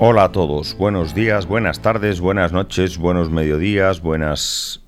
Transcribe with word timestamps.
Hola 0.00 0.22
a 0.22 0.32
todos, 0.32 0.76
buenos 0.76 1.12
días, 1.12 1.46
buenas 1.46 1.82
tardes, 1.82 2.20
buenas 2.20 2.52
noches, 2.52 2.98
buenos 2.98 3.32
mediodías, 3.32 4.00
buenas 4.00 4.80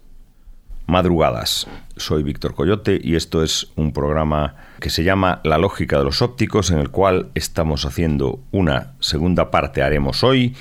madrugadas. 0.86 1.66
Soy 1.96 2.22
Víctor 2.22 2.54
Coyote 2.54 3.00
y 3.02 3.16
esto 3.16 3.42
es 3.42 3.72
un 3.74 3.92
programa 3.92 4.54
que 4.78 4.88
se 4.88 5.02
llama 5.02 5.40
La 5.42 5.58
lógica 5.58 5.98
de 5.98 6.04
los 6.04 6.22
ópticos 6.22 6.70
en 6.70 6.78
el 6.78 6.90
cual 6.90 7.30
estamos 7.34 7.86
haciendo 7.86 8.38
una 8.52 8.92
segunda 9.00 9.50
parte 9.50 9.82
haremos 9.82 10.22
hoy 10.22 10.54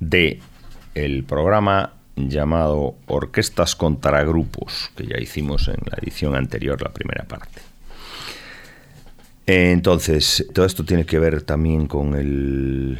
de 0.00 0.40
el 0.96 1.22
programa 1.22 1.92
llamado 2.16 2.96
Orquestas 3.06 3.76
contra 3.76 4.24
Grupos, 4.24 4.90
que 4.96 5.06
ya 5.06 5.20
hicimos 5.20 5.68
en 5.68 5.78
la 5.88 5.96
edición 6.02 6.34
anterior, 6.34 6.82
la 6.82 6.92
primera 6.92 7.22
parte. 7.22 7.60
Entonces, 9.46 10.44
todo 10.52 10.64
esto 10.66 10.84
tiene 10.84 11.06
que 11.06 11.20
ver 11.20 11.42
también 11.42 11.86
con 11.86 12.16
el 12.16 12.98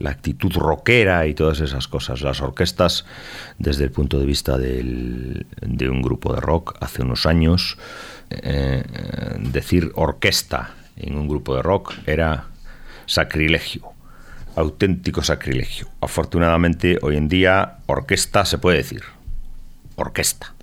la 0.00 0.10
actitud 0.10 0.52
rockera 0.52 1.26
y 1.26 1.34
todas 1.34 1.60
esas 1.60 1.86
cosas. 1.86 2.22
Las 2.22 2.40
orquestas, 2.40 3.04
desde 3.58 3.84
el 3.84 3.92
punto 3.92 4.18
de 4.18 4.26
vista 4.26 4.58
de 4.58 5.88
un 5.88 6.02
grupo 6.02 6.34
de 6.34 6.40
rock 6.40 6.76
hace 6.80 7.02
unos 7.02 7.26
años, 7.26 7.78
eh, 8.30 8.84
decir 9.40 9.90
orquesta 9.96 10.74
en 10.96 11.16
un 11.16 11.28
grupo 11.28 11.56
de 11.56 11.62
rock 11.62 11.94
era 12.06 12.46
sacrilegio, 13.06 13.92
auténtico 14.54 15.22
sacrilegio. 15.22 15.88
Afortunadamente, 16.00 16.98
hoy 17.02 17.16
en 17.16 17.28
día, 17.28 17.78
orquesta 17.86 18.44
se 18.44 18.58
puede 18.58 18.78
decir. 18.78 19.02
Orquesta. 19.96 20.54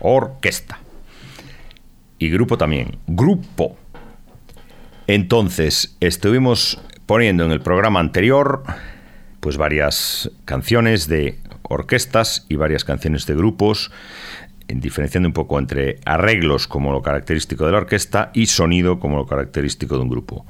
Orquesta. 0.00 0.78
Y 2.18 2.28
grupo 2.28 2.58
también. 2.58 2.98
Grupo. 3.06 3.76
Entonces, 5.06 5.96
estuvimos 6.00 6.80
poniendo 7.06 7.44
en 7.44 7.52
el 7.52 7.60
programa 7.60 8.00
anterior 8.00 8.62
pues 9.40 9.56
varias 9.56 10.30
canciones 10.44 11.08
de 11.08 11.38
orquestas 11.62 12.46
y 12.48 12.56
varias 12.56 12.84
canciones 12.84 13.26
de 13.26 13.34
grupos, 13.34 13.90
diferenciando 14.68 15.28
un 15.28 15.32
poco 15.32 15.58
entre 15.58 15.98
arreglos 16.04 16.68
como 16.68 16.92
lo 16.92 17.02
característico 17.02 17.66
de 17.66 17.72
la 17.72 17.78
orquesta 17.78 18.30
y 18.34 18.46
sonido 18.46 19.00
como 19.00 19.16
lo 19.16 19.26
característico 19.26 19.96
de 19.96 20.02
un 20.02 20.08
grupo. 20.08 20.46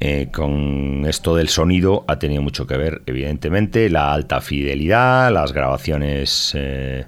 Eh, 0.00 0.28
con 0.32 1.06
esto 1.06 1.34
del 1.34 1.48
sonido 1.48 2.04
ha 2.06 2.18
tenido 2.18 2.40
mucho 2.42 2.66
que 2.66 2.76
ver, 2.76 3.02
evidentemente, 3.06 3.90
la 3.90 4.12
alta 4.12 4.40
fidelidad, 4.40 5.32
las 5.32 5.52
grabaciones 5.52 6.52
eh, 6.56 7.04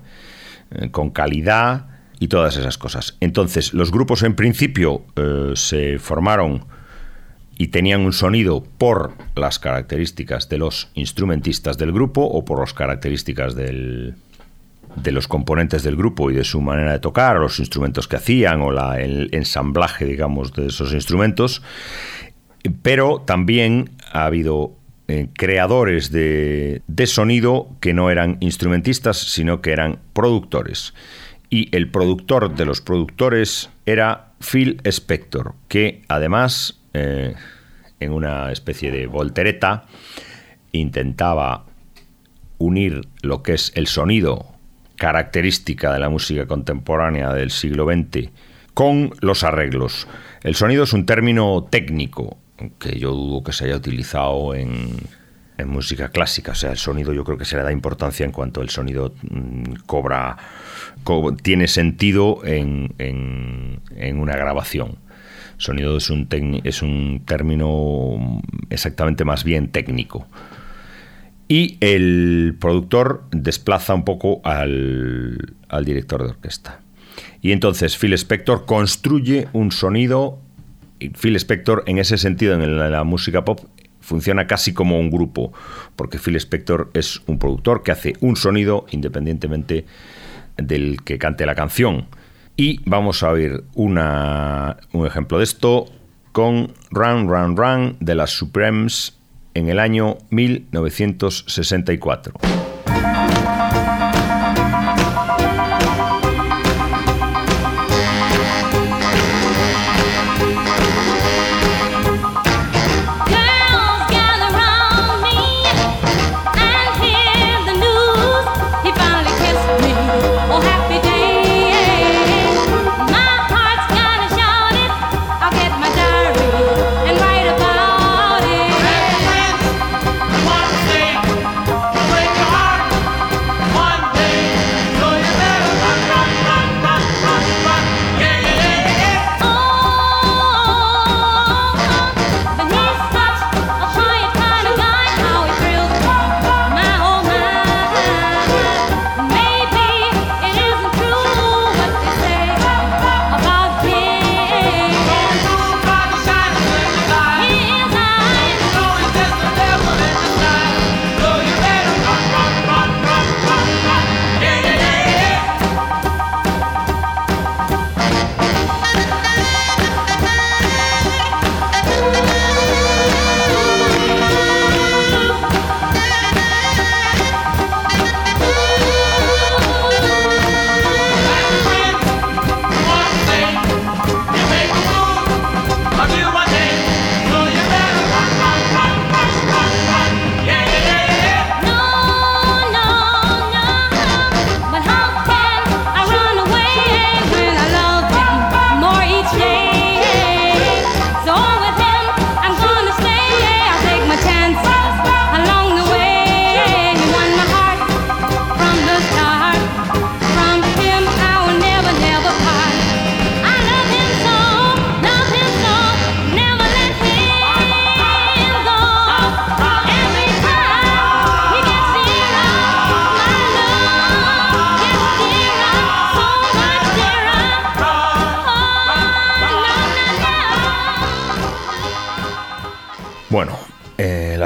con 0.90 1.10
calidad 1.10 1.86
y 2.18 2.28
todas 2.28 2.56
esas 2.56 2.78
cosas. 2.78 3.16
Entonces, 3.20 3.74
los 3.74 3.92
grupos 3.92 4.22
en 4.24 4.34
principio 4.34 5.04
eh, 5.14 5.52
se 5.54 5.98
formaron 5.98 6.64
y 7.60 7.68
tenían 7.68 8.00
un 8.00 8.14
sonido 8.14 8.64
por 8.78 9.12
las 9.34 9.58
características 9.58 10.48
de 10.48 10.56
los 10.56 10.88
instrumentistas 10.94 11.76
del 11.76 11.92
grupo 11.92 12.22
o 12.22 12.42
por 12.42 12.60
las 12.60 12.72
características 12.72 13.54
de 13.54 14.14
los 15.04 15.28
componentes 15.28 15.82
del 15.82 15.94
grupo 15.94 16.30
y 16.30 16.34
de 16.34 16.44
su 16.44 16.62
manera 16.62 16.92
de 16.92 17.00
tocar, 17.00 17.36
los 17.36 17.58
instrumentos 17.58 18.08
que 18.08 18.16
hacían 18.16 18.62
o 18.62 18.70
la, 18.72 18.98
el 18.98 19.28
ensamblaje, 19.32 20.06
digamos, 20.06 20.54
de 20.54 20.68
esos 20.68 20.94
instrumentos. 20.94 21.60
Pero 22.80 23.20
también 23.26 23.90
ha 24.10 24.24
habido 24.24 24.72
eh, 25.08 25.28
creadores 25.34 26.10
de, 26.10 26.80
de 26.86 27.06
sonido 27.06 27.68
que 27.80 27.92
no 27.92 28.08
eran 28.08 28.38
instrumentistas, 28.40 29.18
sino 29.18 29.60
que 29.60 29.72
eran 29.72 29.98
productores. 30.14 30.94
Y 31.50 31.68
el 31.76 31.90
productor 31.90 32.54
de 32.54 32.64
los 32.64 32.80
productores 32.80 33.68
era 33.84 34.32
Phil 34.40 34.80
Spector, 34.84 35.52
que 35.68 36.00
además 36.08 36.79
eh, 36.92 37.34
en 38.00 38.12
una 38.12 38.50
especie 38.50 38.90
de 38.90 39.06
voltereta, 39.06 39.84
intentaba 40.72 41.64
unir 42.58 43.02
lo 43.22 43.42
que 43.42 43.54
es 43.54 43.72
el 43.74 43.86
sonido 43.86 44.46
característica 44.96 45.92
de 45.92 45.98
la 45.98 46.08
música 46.10 46.46
contemporánea 46.46 47.32
del 47.32 47.50
siglo 47.50 47.86
XX 47.86 48.30
con 48.74 49.12
los 49.20 49.44
arreglos. 49.44 50.06
El 50.42 50.54
sonido 50.54 50.84
es 50.84 50.92
un 50.92 51.06
término 51.06 51.66
técnico 51.70 52.38
que 52.78 52.98
yo 52.98 53.12
dudo 53.12 53.42
que 53.42 53.52
se 53.52 53.64
haya 53.64 53.76
utilizado 53.76 54.54
en, 54.54 55.20
música 55.66 56.08
clásica. 56.08 56.52
O 56.52 56.54
sea, 56.54 56.70
el 56.70 56.78
sonido 56.78 57.12
yo 57.12 57.22
creo 57.22 57.36
que 57.36 57.44
se 57.44 57.54
le 57.56 57.62
da 57.62 57.70
importancia 57.70 58.24
en 58.24 58.32
cuanto 58.32 58.62
el 58.62 58.70
sonido 58.70 59.12
mm, 59.22 59.74
cobra, 59.84 60.38
tiene 61.42 61.68
sentido 61.68 62.40
en, 62.44 62.94
en 62.98 64.18
una 64.18 64.36
grabación. 64.36 64.96
Sonido 65.60 65.98
es 65.98 66.08
un, 66.08 67.22
término 67.26 68.40
exactamente 68.70 69.26
más 69.26 69.44
bien 69.44 69.68
técnico. 69.68 70.26
Y 71.48 71.76
el 71.80 72.56
productor 72.58 73.24
desplaza 73.30 73.92
un 73.94 74.06
poco 74.06 74.40
al, 74.42 75.54
director 75.84 76.22
de 76.22 76.30
orquesta. 76.30 76.80
Y 77.42 77.52
entonces 77.52 77.98
Phil 77.98 78.14
Spector 78.14 78.64
construye 78.64 79.48
un 79.52 79.70
sonido. 79.70 80.38
Phil 80.98 81.36
Spector, 81.36 81.84
en 81.86 81.98
ese 81.98 82.16
sentido, 82.16 82.54
en 82.54 82.78
la 82.78 83.04
música 83.04 83.44
pop, 83.44 83.60
funciona 84.00 84.46
casi 84.46 84.72
como 84.72 84.98
un 84.98 85.10
grupo, 85.10 85.52
porque 85.94 86.18
Phil 86.18 86.36
Spector 86.36 86.90
es 86.94 87.20
un 87.26 87.38
productor 87.38 87.82
que 87.82 87.92
hace 87.92 88.14
un 88.20 88.36
sonido 88.36 88.86
independientemente 88.92 89.84
del 90.56 91.02
que 91.04 91.18
cante 91.18 91.44
la 91.44 91.54
canción. 91.54 92.06
Y 92.60 92.80
vamos 92.84 93.22
a 93.22 93.30
oír 93.30 93.64
una, 93.74 94.76
un 94.92 95.06
ejemplo 95.06 95.38
de 95.38 95.44
esto 95.44 95.86
con 96.32 96.74
Run, 96.90 97.26
Run, 97.26 97.56
Run 97.56 97.96
de 98.00 98.14
las 98.14 98.32
Supremes 98.32 99.16
en 99.54 99.70
el 99.70 99.78
año 99.78 100.18
1964. 100.28 102.34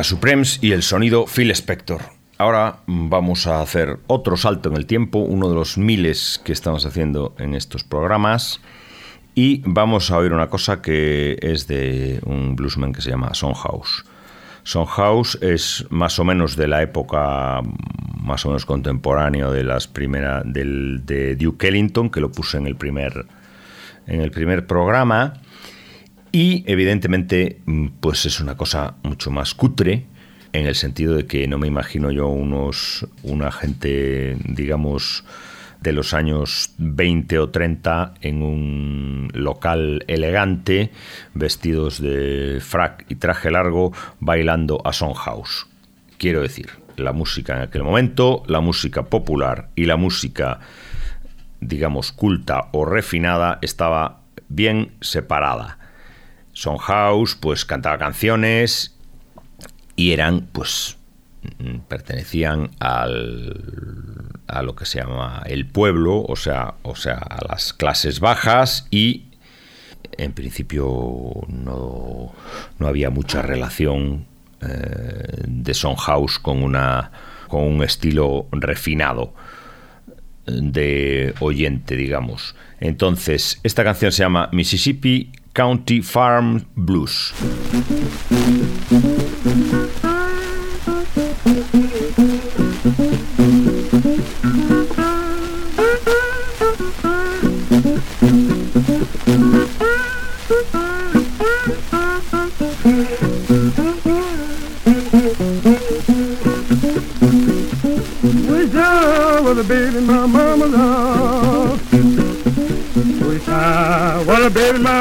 Supremes 0.02 0.58
y 0.62 0.72
el 0.72 0.82
sonido 0.82 1.26
Phil 1.26 1.50
Spector. 1.52 2.00
Ahora 2.38 2.78
vamos 2.86 3.46
a 3.46 3.60
hacer 3.60 3.98
otro 4.08 4.36
salto 4.36 4.68
en 4.68 4.76
el 4.76 4.86
tiempo, 4.86 5.20
uno 5.20 5.48
de 5.48 5.54
los 5.54 5.78
miles 5.78 6.40
que 6.44 6.52
estamos 6.52 6.84
haciendo 6.84 7.34
en 7.38 7.54
estos 7.54 7.84
programas. 7.84 8.60
Y 9.36 9.62
vamos 9.64 10.10
a 10.10 10.18
oír 10.18 10.32
una 10.32 10.48
cosa 10.48 10.82
que 10.82 11.38
es 11.40 11.68
de 11.68 12.20
un 12.24 12.56
bluesman 12.56 12.92
que 12.92 13.02
se 13.02 13.10
llama 13.10 13.34
Son 13.34 13.54
House. 13.54 14.04
Son 14.64 14.86
House 14.86 15.38
es 15.42 15.86
más 15.90 16.18
o 16.18 16.24
menos 16.24 16.56
de 16.56 16.66
la 16.66 16.82
época 16.82 17.60
más 18.20 18.44
o 18.46 18.48
menos 18.48 18.64
contemporáneo 18.64 19.52
de 19.52 19.62
las 19.62 19.86
primeras 19.86 20.42
del, 20.46 21.02
de 21.04 21.36
Duke 21.36 21.68
Ellington, 21.68 22.10
que 22.10 22.20
lo 22.20 22.32
puse 22.32 22.56
en 22.56 22.66
el 22.66 22.74
primer 22.74 23.26
en 24.06 24.20
el 24.20 24.30
primer 24.30 24.66
programa. 24.66 25.34
Y 26.34 26.64
evidentemente, 26.66 27.60
pues 28.00 28.26
es 28.26 28.40
una 28.40 28.56
cosa 28.56 28.96
mucho 29.04 29.30
más 29.30 29.54
cutre, 29.54 30.06
en 30.52 30.66
el 30.66 30.74
sentido 30.74 31.14
de 31.14 31.26
que 31.26 31.46
no 31.46 31.58
me 31.58 31.68
imagino 31.68 32.10
yo 32.10 32.26
unos 32.26 33.06
una 33.22 33.52
gente, 33.52 34.36
digamos, 34.44 35.22
de 35.80 35.92
los 35.92 36.12
años 36.12 36.74
20 36.78 37.38
o 37.38 37.50
30 37.50 38.14
en 38.20 38.42
un 38.42 39.30
local 39.32 40.02
elegante, 40.08 40.90
vestidos 41.34 42.02
de 42.02 42.58
frac 42.60 43.06
y 43.08 43.14
traje 43.14 43.52
largo, 43.52 43.92
bailando 44.18 44.82
a 44.84 44.92
Son 44.92 45.14
House. 45.14 45.68
Quiero 46.18 46.42
decir, 46.42 46.70
la 46.96 47.12
música 47.12 47.54
en 47.54 47.62
aquel 47.62 47.84
momento, 47.84 48.42
la 48.48 48.58
música 48.58 49.04
popular 49.04 49.68
y 49.76 49.84
la 49.84 49.96
música, 49.96 50.58
digamos, 51.60 52.10
culta 52.10 52.70
o 52.72 52.84
refinada 52.84 53.60
estaba 53.62 54.22
bien 54.48 54.94
separada. 55.00 55.78
Son 56.54 56.78
House, 56.78 57.36
pues 57.38 57.64
cantaba 57.64 57.98
canciones 57.98 58.96
y 59.96 60.12
eran, 60.12 60.48
pues, 60.52 60.96
mm, 61.58 61.80
pertenecían 61.88 62.70
al, 62.80 64.32
a 64.46 64.62
lo 64.62 64.74
que 64.74 64.86
se 64.86 65.00
llama 65.00 65.42
el 65.46 65.66
pueblo, 65.66 66.22
o 66.22 66.36
sea, 66.36 66.74
o 66.82 66.96
sea, 66.96 67.16
a 67.16 67.44
las 67.48 67.72
clases 67.72 68.20
bajas 68.20 68.86
y 68.90 69.26
en 70.16 70.32
principio 70.32 71.32
no, 71.48 72.32
no 72.78 72.86
había 72.86 73.10
mucha 73.10 73.42
relación 73.42 74.26
eh, 74.60 75.42
de 75.46 75.74
Son 75.74 75.96
House 75.96 76.38
con, 76.38 76.62
una, 76.62 77.10
con 77.48 77.62
un 77.62 77.82
estilo 77.82 78.46
refinado 78.52 79.34
de 80.46 81.34
oyente, 81.40 81.96
digamos. 81.96 82.54
Entonces, 82.80 83.60
esta 83.62 83.82
canción 83.82 84.12
se 84.12 84.22
llama 84.22 84.48
Mississippi 84.52 85.32
County 85.54 86.00
Farm 86.02 86.66
Blues. 86.76 87.32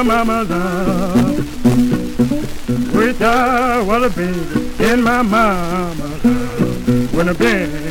mama's 0.03 0.50
which 2.94 3.21
I 3.21 3.81
wanna 3.81 4.09
be 4.09 4.29
in 4.83 5.01
my 5.01 5.21
mama's 5.21 6.23
Would 7.13 7.27
have 7.27 7.39
been 7.39 7.82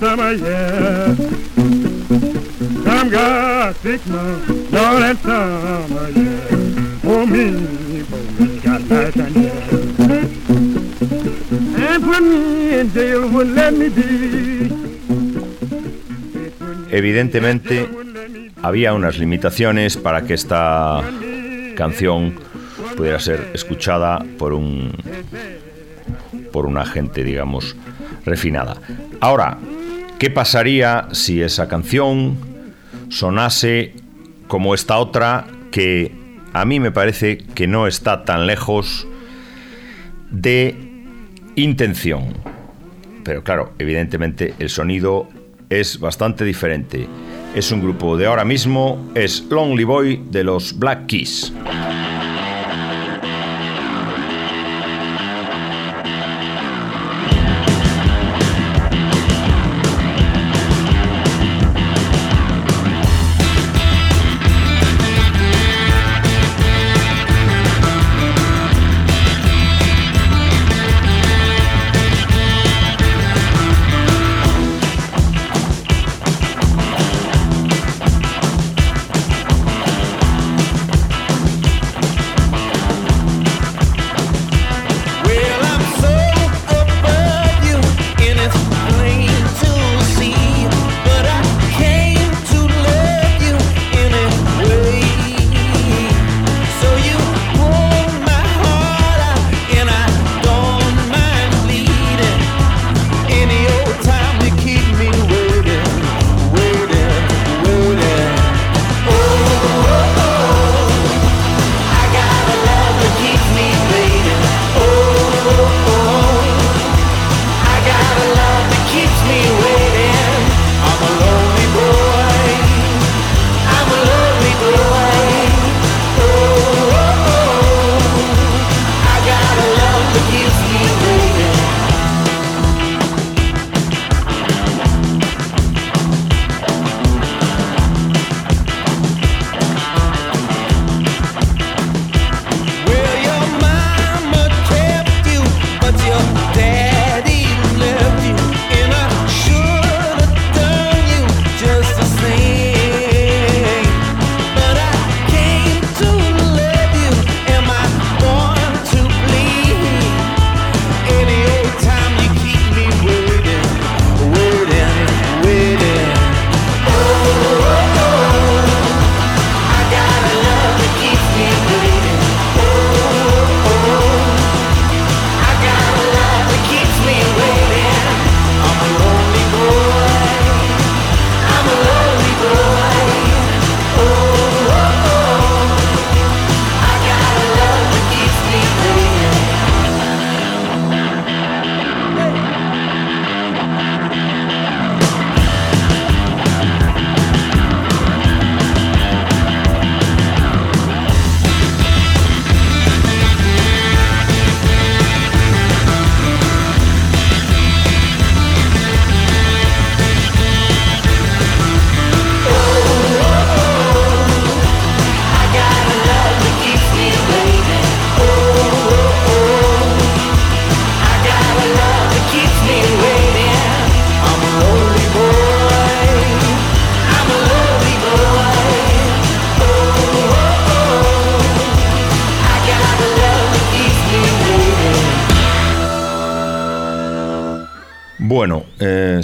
some. 0.00 0.20
For 7.02 7.26
be. 7.26 7.70
Evidentemente, 16.90 17.88
había 18.62 18.92
unas 18.92 19.18
limitaciones 19.18 19.96
para 19.96 20.22
que 20.22 20.34
esta 20.34 21.02
canción 21.76 22.34
pudiera 22.96 23.18
ser 23.18 23.50
escuchada 23.54 24.24
por 24.38 24.52
un 24.52 24.92
por 26.50 26.66
una 26.66 26.84
gente, 26.84 27.24
digamos, 27.24 27.76
refinada. 28.24 28.76
Ahora, 29.20 29.58
¿qué 30.18 30.30
pasaría 30.30 31.08
si 31.12 31.42
esa 31.42 31.68
canción 31.68 32.36
sonase 33.08 33.94
como 34.48 34.74
esta 34.74 34.98
otra 34.98 35.46
que 35.70 36.12
a 36.52 36.64
mí 36.64 36.80
me 36.80 36.92
parece 36.92 37.38
que 37.38 37.66
no 37.66 37.86
está 37.86 38.24
tan 38.24 38.46
lejos 38.46 39.06
de 40.30 40.76
intención? 41.56 42.34
Pero 43.24 43.44
claro, 43.44 43.72
evidentemente 43.78 44.54
el 44.58 44.70
sonido 44.70 45.28
es 45.68 46.00
bastante 46.00 46.44
diferente 46.44 47.06
es 47.54 47.72
un 47.72 47.80
grupo 47.80 48.16
de 48.16 48.26
ahora 48.26 48.44
mismo, 48.44 49.10
es 49.14 49.44
Lonely 49.50 49.84
Boy 49.84 50.22
de 50.30 50.44
los 50.44 50.78
Black 50.78 51.06
Keys. 51.06 51.52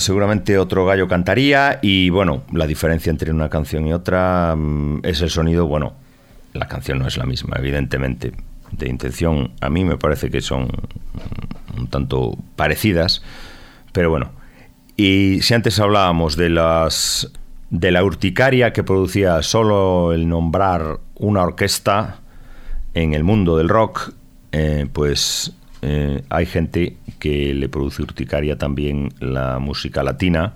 Seguramente 0.06 0.56
otro 0.56 0.86
gallo 0.86 1.08
cantaría 1.08 1.80
y 1.82 2.10
bueno, 2.10 2.44
la 2.52 2.68
diferencia 2.68 3.10
entre 3.10 3.32
una 3.32 3.50
canción 3.50 3.88
y 3.88 3.92
otra 3.92 4.54
mm, 4.56 5.00
es 5.02 5.20
el 5.20 5.30
sonido, 5.30 5.66
bueno, 5.66 5.94
la 6.52 6.68
canción 6.68 7.00
no 7.00 7.08
es 7.08 7.16
la 7.16 7.26
misma, 7.26 7.56
evidentemente. 7.58 8.32
De 8.70 8.88
intención, 8.88 9.52
a 9.60 9.68
mí 9.68 9.84
me 9.84 9.96
parece 9.96 10.30
que 10.30 10.40
son 10.40 10.68
un 11.76 11.88
tanto 11.88 12.36
parecidas, 12.54 13.22
pero 13.92 14.10
bueno. 14.10 14.30
Y 14.96 15.40
si 15.42 15.54
antes 15.54 15.78
hablábamos 15.80 16.36
de 16.36 16.50
las 16.50 17.30
de 17.70 17.90
la 17.90 18.04
urticaria 18.04 18.72
que 18.72 18.84
producía 18.84 19.42
solo 19.42 20.12
el 20.12 20.28
nombrar 20.28 21.00
una 21.16 21.42
orquesta 21.42 22.20
en 22.94 23.12
el 23.12 23.24
mundo 23.24 23.56
del 23.56 23.68
rock, 23.68 24.12
eh, 24.52 24.86
pues 24.92 25.52
eh, 25.88 26.24
hay 26.30 26.46
gente 26.46 26.96
que 27.20 27.54
le 27.54 27.68
produce 27.68 28.02
urticaria 28.02 28.58
también 28.58 29.10
la 29.20 29.60
música 29.60 30.02
latina, 30.02 30.54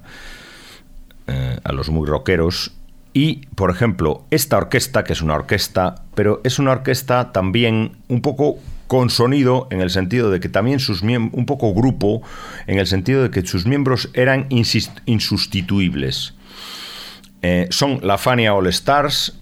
eh, 1.29 1.57
a 1.63 1.71
los 1.71 1.89
muy 1.89 2.05
rockeros. 2.09 2.73
Y, 3.13 3.47
por 3.55 3.71
ejemplo, 3.71 4.25
esta 4.33 4.57
orquesta, 4.57 5.05
que 5.05 5.13
es 5.13 5.23
una 5.23 5.35
orquesta, 5.35 6.03
pero 6.17 6.41
es 6.43 6.59
una 6.59 6.73
orquesta 6.73 7.31
también 7.31 7.93
un 8.09 8.23
poco 8.23 8.59
con 8.89 9.09
sonido, 9.09 9.69
en 9.71 9.81
el 9.81 9.91
sentido 9.91 10.33
de 10.33 10.41
que 10.41 10.49
también 10.49 10.81
sus 10.81 11.05
miembros, 11.05 11.39
un 11.39 11.47
poco 11.47 11.73
grupo, 11.75 12.23
en 12.67 12.81
el 12.81 12.89
sentido 12.89 13.23
de 13.23 13.31
que 13.31 13.47
sus 13.47 13.67
miembros 13.67 14.11
eran 14.15 14.49
insustituibles. 15.07 16.35
Eh, 17.43 17.69
son 17.71 18.01
la 18.03 18.19
Fania 18.19 18.53
All 18.53 18.67
Stars, 18.67 19.40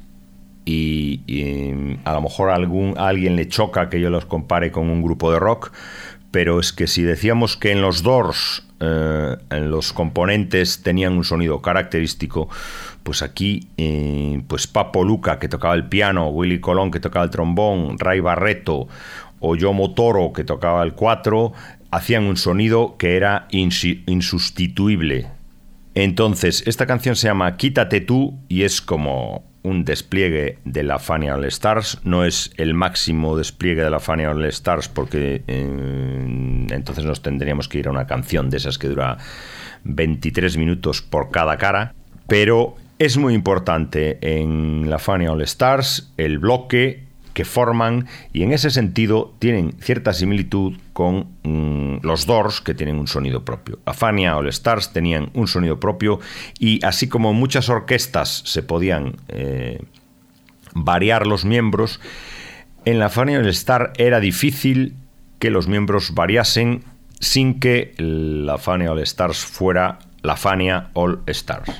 y, 0.68 1.98
a 2.04 2.12
lo 2.12 2.20
mejor 2.20 2.50
algún, 2.50 2.94
alguien 2.98 3.36
le 3.36 3.48
choca 3.48 3.88
que 3.88 4.00
yo 4.00 4.10
los 4.10 4.26
compare 4.26 4.70
con 4.70 4.90
un 4.90 5.02
grupo 5.02 5.32
de 5.32 5.38
rock, 5.38 5.72
pero 6.30 6.60
es 6.60 6.72
que 6.72 6.86
si 6.86 7.02
decíamos 7.02 7.56
que 7.56 7.72
en 7.72 7.80
los 7.80 8.02
Doors 8.02 8.64
eh, 8.80 9.36
en 9.50 9.70
los 9.70 9.92
componentes 9.92 10.82
tenían 10.82 11.14
un 11.14 11.24
sonido 11.24 11.62
característico, 11.62 12.48
pues 13.02 13.22
aquí, 13.22 13.68
eh, 13.78 14.42
pues 14.46 14.66
Papo 14.66 15.04
Luca 15.04 15.38
que 15.38 15.48
tocaba 15.48 15.74
el 15.74 15.88
piano, 15.88 16.28
Willy 16.28 16.60
Colón 16.60 16.90
que 16.90 17.00
tocaba 17.00 17.24
el 17.24 17.30
trombón, 17.30 17.98
Ray 17.98 18.20
Barreto 18.20 18.88
o 19.40 19.56
Yomo 19.56 19.94
Toro 19.94 20.32
que 20.34 20.44
tocaba 20.44 20.82
el 20.82 20.92
cuatro, 20.92 21.54
hacían 21.90 22.24
un 22.24 22.36
sonido 22.36 22.96
que 22.98 23.16
era 23.16 23.48
insustituible. 23.50 25.28
Entonces, 25.94 26.62
esta 26.66 26.86
canción 26.86 27.16
se 27.16 27.28
llama 27.28 27.56
Quítate 27.56 28.00
tú 28.00 28.38
y 28.48 28.62
es 28.62 28.82
como 28.82 29.47
un 29.62 29.84
despliegue 29.84 30.58
de 30.64 30.82
la 30.82 30.98
Fania 30.98 31.34
All 31.34 31.44
Stars. 31.46 31.98
No 32.04 32.24
es 32.24 32.52
el 32.56 32.74
máximo 32.74 33.36
despliegue 33.36 33.82
de 33.82 33.90
la 33.90 34.00
Fania 34.00 34.30
All 34.30 34.44
Stars 34.46 34.88
porque 34.88 35.42
eh, 35.46 36.66
entonces 36.70 37.04
nos 37.04 37.22
tendríamos 37.22 37.68
que 37.68 37.78
ir 37.78 37.88
a 37.88 37.90
una 37.90 38.06
canción 38.06 38.50
de 38.50 38.58
esas 38.58 38.78
que 38.78 38.88
dura 38.88 39.18
23 39.84 40.56
minutos 40.56 41.02
por 41.02 41.30
cada 41.30 41.56
cara. 41.56 41.94
Pero 42.26 42.76
es 42.98 43.16
muy 43.16 43.34
importante 43.34 44.18
en 44.20 44.90
la 44.90 44.98
Fania 44.98 45.32
All 45.32 45.42
Stars 45.42 46.12
el 46.16 46.38
bloque 46.38 47.07
que 47.38 47.44
forman 47.44 48.08
y 48.32 48.42
en 48.42 48.52
ese 48.52 48.68
sentido 48.68 49.32
tienen 49.38 49.76
cierta 49.80 50.12
similitud 50.12 50.76
con 50.92 51.28
mm, 51.44 51.98
los 52.02 52.26
Doors 52.26 52.60
que 52.60 52.74
tienen 52.74 52.98
un 52.98 53.06
sonido 53.06 53.44
propio. 53.44 53.78
La 53.86 53.94
Fania 53.94 54.36
All 54.36 54.48
Stars 54.48 54.92
tenían 54.92 55.30
un 55.34 55.46
sonido 55.46 55.78
propio 55.78 56.18
y 56.58 56.84
así 56.84 57.06
como 57.06 57.34
muchas 57.34 57.68
orquestas 57.68 58.42
se 58.44 58.64
podían 58.64 59.18
eh, 59.28 59.80
variar 60.74 61.28
los 61.28 61.44
miembros, 61.44 62.00
en 62.84 62.98
la 62.98 63.08
Fania 63.08 63.38
All 63.38 63.46
Star 63.50 63.92
era 63.98 64.18
difícil 64.18 64.96
que 65.38 65.50
los 65.50 65.68
miembros 65.68 66.14
variasen 66.14 66.82
sin 67.20 67.60
que 67.60 67.94
la 67.98 68.58
Fania 68.58 68.90
All 68.90 68.98
Stars 68.98 69.44
fuera 69.44 70.00
la 70.22 70.34
Fania 70.34 70.90
All 70.94 71.22
Stars. 71.28 71.70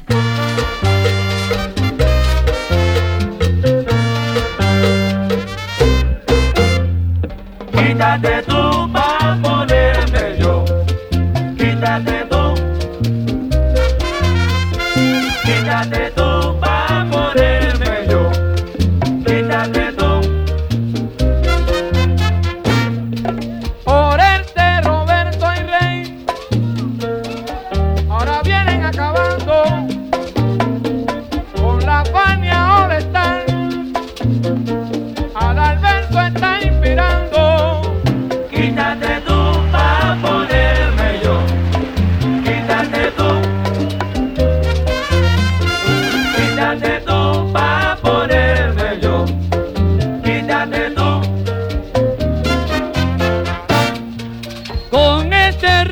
Este 55.60 55.84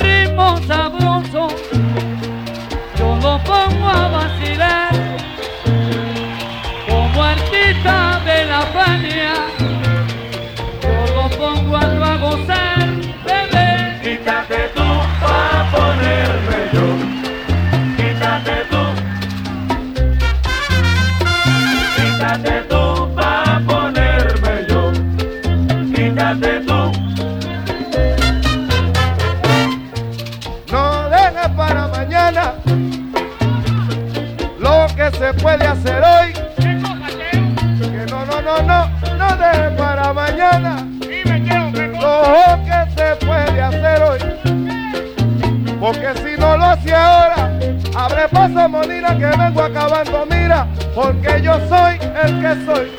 paso 48.52 48.68
Molina 48.68 49.16
que 49.16 49.26
vengo 49.26 49.62
acabando, 49.62 50.26
mira, 50.30 50.66
porque 50.94 51.40
yo 51.42 51.58
soy 51.68 51.98
el 52.22 52.40
que 52.40 52.64
soy. 52.64 52.90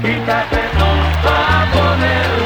Quítate 0.00 0.62
ponerme 1.72 2.36
yo. 2.38 2.41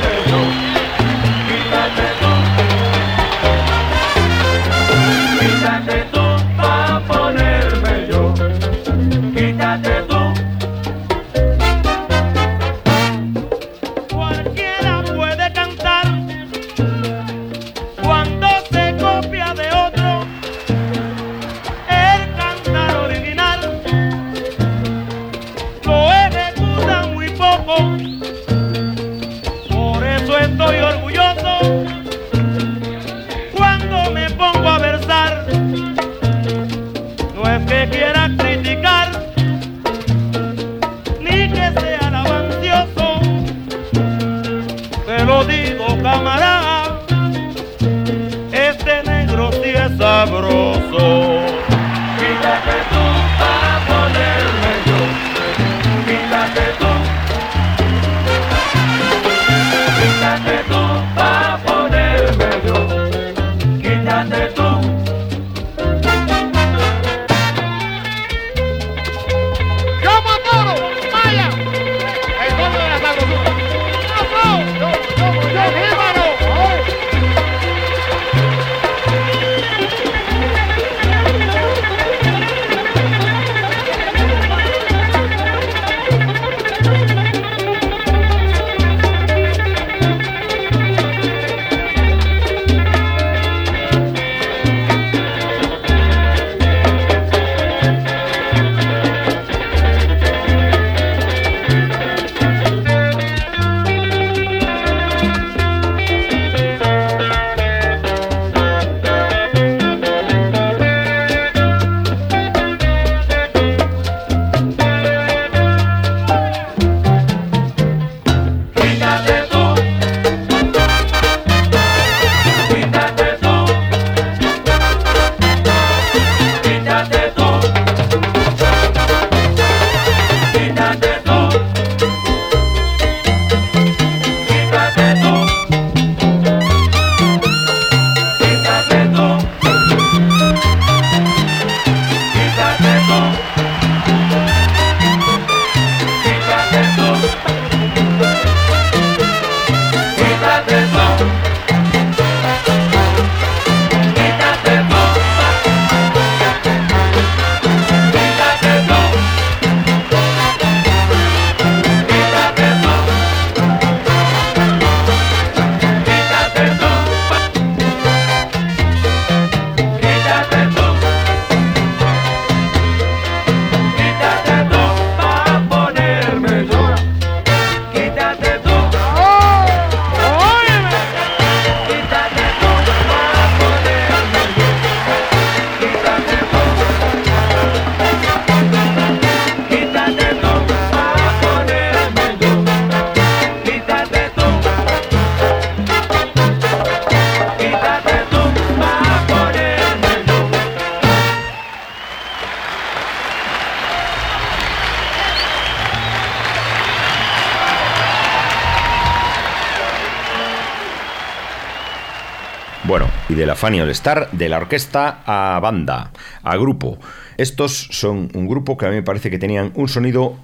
La 213.46 213.54
Fanny 213.54 213.80
All 213.80 213.90
Star, 213.90 214.28
de 214.32 214.48
la 214.48 214.59
orquesta 214.59 215.22
a 215.24 215.59
banda, 215.61 216.11
a 216.42 216.56
grupo. 216.56 216.98
Estos 217.37 217.88
son 217.92 218.28
un 218.35 218.48
grupo 218.48 218.76
que 218.76 218.87
a 218.87 218.90
mí 218.90 218.96
me 218.96 219.02
parece 219.02 219.30
que 219.30 219.38
tenían 219.38 219.72
un 219.76 219.88
sonido 219.88 220.37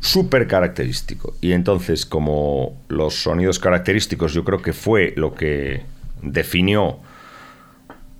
súper 0.00 0.48
característico. 0.48 1.34
Y 1.40 1.52
entonces, 1.52 2.04
como 2.04 2.76
los 2.88 3.14
sonidos 3.14 3.58
característicos 3.58 4.34
yo 4.34 4.44
creo 4.44 4.60
que 4.60 4.72
fue 4.72 5.14
lo 5.16 5.34
que 5.34 5.84
definió 6.20 6.98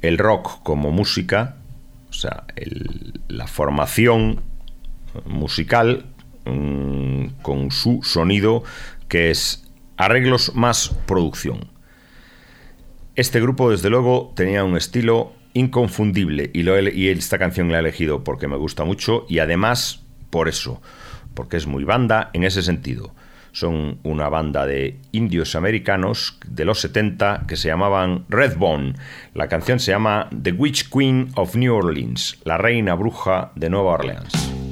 el 0.03 0.19
rock 0.19 0.63
como 0.63 0.93
música, 0.93 1.57
o 2.09 2.13
sea, 2.13 2.45
la 3.27 3.49
formación 3.49 4.41
musical 5.27 6.07
mm, 6.45 7.43
con 7.43 7.73
su 7.73 8.03
sonido 8.05 8.63
que 9.09 9.31
es 9.31 9.69
arreglos 9.97 10.55
más 10.55 10.95
producción. 11.07 11.78
Este 13.19 13.41
grupo, 13.41 13.73
desde 13.73 13.91
luego, 13.91 14.33
tenía 14.37 14.63
un 14.63 14.77
estilo 14.77 15.33
inconfundible 15.53 16.53
y, 16.55 17.09
esta 17.09 17.37
canción 17.37 17.73
la 17.73 17.79
he 17.79 17.81
elegido 17.81 18.23
porque 18.23 18.47
me 18.47 18.55
gusta 18.55 18.85
mucho 18.85 19.27
y 19.29 19.41
además 19.41 20.05
por 20.31 20.49
eso, 20.49 20.81
porque 21.35 21.57
es 21.57 21.67
muy 21.67 21.83
banda 21.83 22.31
en 22.33 22.45
ese 22.45 22.63
sentido. 22.63 23.13
Son 23.51 23.99
una 24.05 24.29
banda 24.29 24.67
de 24.67 24.99
indios 25.11 25.57
americanos 25.57 26.39
de 26.47 26.65
los 26.65 26.79
70 26.79 27.47
que 27.49 27.57
se 27.57 27.67
llamaban 27.67 28.25
Redbone. 28.29 28.95
La 29.35 29.49
canción 29.49 29.81
se 29.81 29.91
llama 29.91 30.31
The 30.41 30.53
Witch 30.53 30.89
Queen 30.89 31.33
of 31.35 31.57
New 31.57 31.75
Orleans, 31.75 32.39
la 32.45 32.57
reina 32.57 32.95
bruja 32.95 33.51
de 33.57 33.69
Nueva 33.69 33.95
Orleans. 33.95 34.68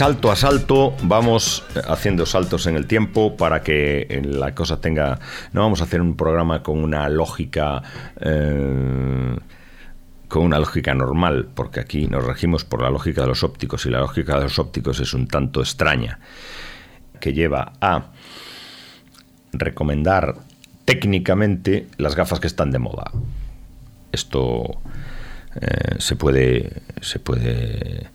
Salto 0.00 0.30
a 0.30 0.36
salto 0.36 0.96
vamos 1.02 1.62
haciendo 1.86 2.24
saltos 2.24 2.66
en 2.66 2.74
el 2.74 2.86
tiempo 2.86 3.36
para 3.36 3.60
que 3.60 4.06
eh, 4.08 4.22
la 4.24 4.54
cosa 4.54 4.80
tenga... 4.80 5.18
No 5.52 5.60
vamos 5.60 5.82
a 5.82 5.84
hacer 5.84 6.00
un 6.00 6.16
programa 6.16 6.62
con 6.62 6.82
una 6.82 7.06
lógica... 7.10 7.82
eh, 8.18 9.36
con 10.26 10.42
una 10.42 10.58
lógica 10.58 10.94
normal, 10.94 11.50
porque 11.54 11.80
aquí 11.80 12.06
nos 12.06 12.24
regimos 12.24 12.64
por 12.64 12.80
la 12.80 12.88
lógica 12.88 13.20
de 13.20 13.26
los 13.26 13.44
ópticos 13.44 13.84
y 13.84 13.90
la 13.90 14.00
lógica 14.00 14.38
de 14.38 14.44
los 14.44 14.58
ópticos 14.58 15.00
es 15.00 15.12
un 15.12 15.28
tanto 15.28 15.60
extraña, 15.60 16.18
que 17.20 17.34
lleva 17.34 17.74
a 17.82 18.04
recomendar 19.52 20.36
técnicamente 20.86 21.88
las 21.98 22.16
gafas 22.16 22.40
que 22.40 22.46
están 22.46 22.70
de 22.70 22.78
moda. 22.78 23.12
Esto 24.12 24.80
eh, 25.60 25.96
se 25.98 26.16
puede 26.16 26.84
se 27.02 27.18
puede 27.18 28.08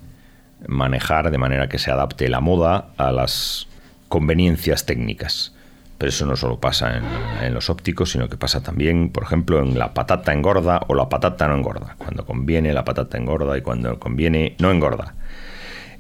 manejar 0.68 1.32
de 1.32 1.38
manera 1.38 1.70
que 1.70 1.80
se 1.80 1.92
adapte 1.92 2.30
la 2.30 2.40
moda 2.40 2.88
a 2.98 3.12
las 3.12 3.68
conveniencias 4.08 4.86
técnicas. 4.86 5.54
Pero 5.98 6.10
eso 6.10 6.26
no 6.26 6.36
solo 6.36 6.60
pasa 6.60 7.02
en, 7.42 7.54
los 7.54 7.70
ópticos, 7.70 8.12
sino 8.12 8.28
que 8.28 8.36
pasa 8.36 8.62
también, 8.62 9.10
por 9.10 9.24
ejemplo, 9.24 9.62
en 9.62 9.80
la 9.80 9.94
patata 9.94 10.34
engorda 10.34 10.82
o 10.88 10.94
la 10.94 11.08
patata 11.08 11.48
no 11.48 11.56
engorda. 11.56 11.96
Cuando 11.98 12.26
conviene 12.26 12.74
la 12.74 12.84
patata 12.84 13.18
engorda 13.18 13.58
y 13.58 13.62
cuando 13.62 13.98
conviene 13.98 14.56
no 14.60 14.72
engorda. 14.72 15.16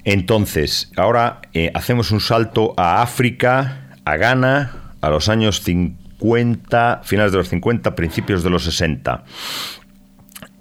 Entonces, 0.03 0.91
ahora 0.97 1.41
eh, 1.53 1.71
hacemos 1.73 2.11
un 2.11 2.19
salto 2.19 2.73
a 2.77 3.01
África, 3.01 3.97
a 4.03 4.17
Ghana 4.17 4.85
a 5.01 5.09
los 5.09 5.29
años 5.29 5.61
50, 5.61 7.01
finales 7.03 7.31
de 7.31 7.37
los 7.37 7.49
50, 7.49 7.95
principios 7.95 8.43
de 8.43 8.49
los 8.49 8.63
60. 8.65 9.23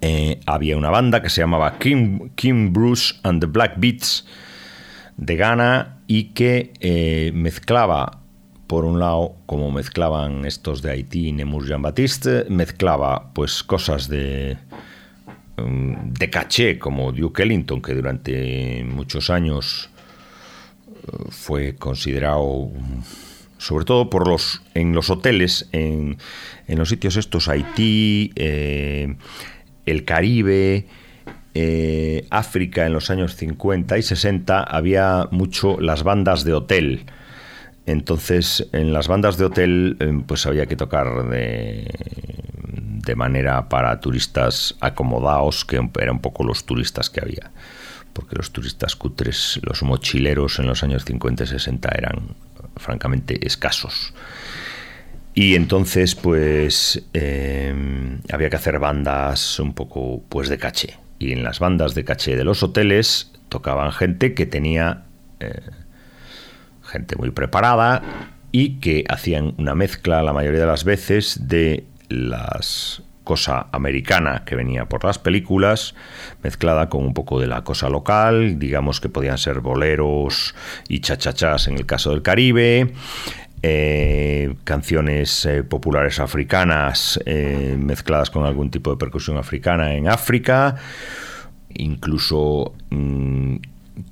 Eh, 0.07 0.39
había 0.45 0.77
una 0.77 0.91
banda 0.91 1.23
que 1.23 1.31
se 1.31 1.41
llamaba 1.41 1.79
King, 1.79 2.29
King 2.35 2.71
Bruce 2.71 3.15
and 3.23 3.41
the 3.41 3.47
Black 3.47 3.73
Beats 3.77 4.27
de 5.17 5.35
Ghana 5.35 5.97
y 6.05 6.25
que 6.25 6.73
eh, 6.79 7.31
mezclaba, 7.33 8.21
por 8.67 8.85
un 8.85 8.99
lado, 8.99 9.35
como 9.47 9.71
mezclaban 9.71 10.45
estos 10.45 10.83
de 10.83 10.91
Haití, 10.91 11.31
Nemus 11.31 11.67
Jean 11.67 11.81
Baptiste, 11.81 12.45
mezclaba 12.49 13.33
pues 13.33 13.63
cosas 13.63 14.07
de, 14.07 14.59
mm, 15.57 16.13
de 16.13 16.29
caché, 16.29 16.77
como 16.77 17.11
Duke 17.11 17.41
Ellington, 17.41 17.81
que 17.81 17.95
durante 17.95 18.83
muchos 18.83 19.31
años 19.31 19.89
eh, 20.87 21.25
fue 21.29 21.77
considerado, 21.77 22.69
sobre 23.57 23.85
todo 23.85 24.11
por 24.11 24.27
los, 24.27 24.61
en 24.75 24.93
los 24.93 25.09
hoteles, 25.09 25.67
en, 25.71 26.19
en 26.67 26.77
los 26.77 26.89
sitios 26.89 27.15
estos, 27.15 27.47
Haití, 27.47 28.31
el 29.85 30.05
Caribe, 30.05 30.87
eh, 31.53 32.27
África 32.31 32.85
en 32.85 32.93
los 32.93 33.09
años 33.09 33.35
50 33.35 33.97
y 33.97 34.01
60 34.01 34.61
había 34.61 35.27
mucho 35.31 35.79
las 35.79 36.03
bandas 36.03 36.43
de 36.43 36.53
hotel. 36.53 37.05
Entonces, 37.85 38.67
en 38.71 38.93
las 38.93 39.07
bandas 39.07 39.37
de 39.37 39.45
hotel, 39.45 39.97
eh, 39.99 40.21
pues 40.25 40.45
había 40.45 40.65
que 40.65 40.75
tocar 40.75 41.29
de, 41.29 41.87
de 43.05 43.15
manera 43.15 43.69
para 43.69 43.99
turistas 43.99 44.75
acomodados, 44.81 45.63
que 45.65 45.77
eran 45.99 46.15
un 46.15 46.21
poco 46.21 46.43
los 46.43 46.65
turistas 46.65 47.09
que 47.09 47.21
había. 47.21 47.51
Porque 48.11 48.35
los 48.35 48.51
turistas 48.51 48.95
cutres, 48.95 49.59
los 49.63 49.83
mochileros 49.83 50.59
en 50.59 50.67
los 50.67 50.83
años 50.83 51.05
50 51.05 51.43
y 51.43 51.47
60 51.47 51.89
eran 51.95 52.35
francamente 52.77 53.45
escasos. 53.45 54.13
Y 55.35 55.55
entonces, 55.55 56.15
pues, 56.15 57.03
eh, 57.13 57.75
había 58.31 58.49
que 58.49 58.55
hacer 58.55 58.79
bandas 58.79 59.59
un 59.59 59.73
poco, 59.73 60.23
pues, 60.29 60.47
de 60.47 60.57
caché. 60.57 60.97
Y 61.19 61.33
en 61.33 61.43
las 61.43 61.59
bandas 61.59 61.93
de 61.93 62.05
caché 62.05 62.37
de 62.37 62.45
los 62.45 62.63
hoteles 62.63 63.33
tocaban 63.49 63.91
gente 63.91 64.33
que 64.33 64.45
tenía 64.45 65.03
eh, 65.41 65.61
gente 66.83 67.17
muy 67.17 67.31
preparada 67.31 68.01
y 68.53 68.79
que 68.79 69.03
hacían 69.09 69.53
una 69.57 69.75
mezcla 69.75 70.23
la 70.23 70.31
mayoría 70.31 70.61
de 70.61 70.67
las 70.67 70.85
veces 70.85 71.47
de 71.47 71.85
las 72.07 73.03
cosa 73.25 73.67
americana 73.73 74.43
que 74.45 74.55
venía 74.55 74.85
por 74.85 75.03
las 75.03 75.19
películas, 75.19 75.95
mezclada 76.43 76.87
con 76.87 77.03
un 77.03 77.13
poco 77.13 77.41
de 77.41 77.47
la 77.47 77.63
cosa 77.63 77.89
local, 77.89 78.59
digamos 78.59 79.01
que 79.01 79.09
podían 79.09 79.37
ser 79.37 79.59
boleros 79.59 80.55
y 80.87 81.01
chachachas 81.01 81.67
en 81.67 81.75
el 81.75 81.85
caso 81.85 82.11
del 82.11 82.21
Caribe, 82.21 82.93
eh, 83.67 84.53
canciones 84.63 85.43
eh, 85.47 85.63
populares 85.63 86.19
africanas 86.19 87.19
eh, 87.25 87.75
mezcladas 87.79 88.29
con 88.29 88.45
algún 88.45 88.69
tipo 88.69 88.91
de 88.91 88.97
percusión 88.97 89.37
africana 89.37 89.95
en 89.95 90.07
África, 90.07 90.75
incluso 91.73 92.75
mm, 92.91 93.55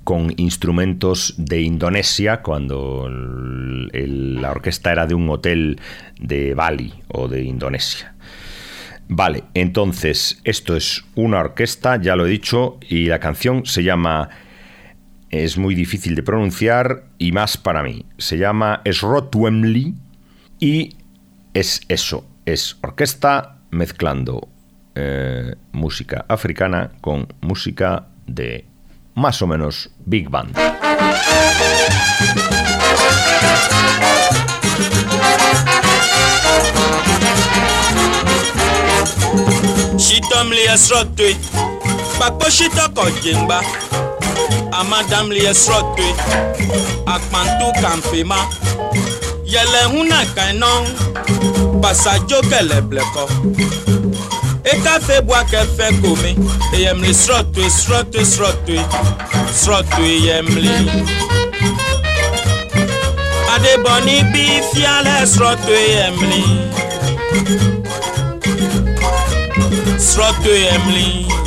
con 0.02 0.34
instrumentos 0.38 1.34
de 1.38 1.60
Indonesia 1.60 2.42
cuando 2.42 3.08
la 3.08 4.50
orquesta 4.50 4.90
era 4.90 5.06
de 5.06 5.14
un 5.14 5.30
hotel 5.30 5.78
de 6.18 6.54
Bali 6.54 6.92
o 7.06 7.28
de 7.28 7.44
Indonesia. 7.44 8.12
Vale, 9.06 9.44
entonces 9.54 10.40
esto 10.42 10.74
es 10.74 11.04
una 11.14 11.38
orquesta, 11.38 12.02
ya 12.02 12.16
lo 12.16 12.26
he 12.26 12.30
dicho, 12.30 12.78
y 12.88 13.04
la 13.06 13.20
canción 13.20 13.66
se 13.66 13.84
llama 13.84 14.30
es 15.42 15.58
muy 15.58 15.74
difícil 15.74 16.14
de 16.14 16.22
pronunciar 16.22 17.06
y 17.18 17.32
más 17.32 17.56
para 17.56 17.82
mí. 17.82 18.06
Se 18.18 18.38
llama 18.38 18.82
Srotwemli 18.84 19.94
y 20.60 20.96
es 21.54 21.80
eso, 21.88 22.24
es 22.46 22.76
orquesta 22.82 23.58
mezclando 23.70 24.48
eh, 24.94 25.56
música 25.72 26.24
africana 26.28 26.92
con 27.00 27.26
música 27.40 28.06
de 28.26 28.64
más 29.14 29.42
o 29.42 29.48
menos 29.48 29.90
big 30.06 30.30
band. 30.30 30.56
amadam 44.80 45.30
le 45.30 45.40
esrɔ̀tɔe 45.50 46.08
akpanto 47.14 47.66
kanfema. 47.82 48.38
Yɛlɛ 49.52 49.80
huna 49.92 50.20
kanɔ 50.36 50.70
basadzo 51.82 52.38
kɛlɛ 52.50 52.78
blɛkɔ 52.88 53.24
ekafe 54.72 55.16
bua 55.26 55.40
kɛfɛ 55.50 55.86
gome 56.02 56.30
eyɛmli 56.76 57.12
srɔ̀tɔe 57.22 57.64
srɔ̀tɔe 57.80 58.22
srɔ̀tɔe 58.34 58.78
srɔ̀tɔe 59.60 60.10
yɛmli 60.26 60.72
adebɔni 63.54 64.16
bi 64.32 64.44
fia 64.70 64.94
lɛ 65.06 65.16
srɔ̀tɔe 65.34 65.80
yɛmli 65.96 66.42
srɔ̀tɔe 70.08 70.54
yɛmli. 70.66 71.43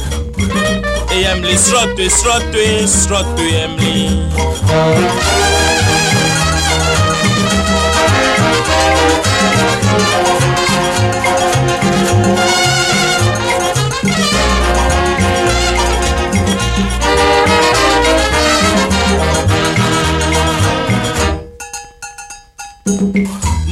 Emily, 1.24 1.58
srottui, 1.58 2.10
srottui, 2.10 2.88
srottui 2.88 3.56
Emily. 3.56 4.26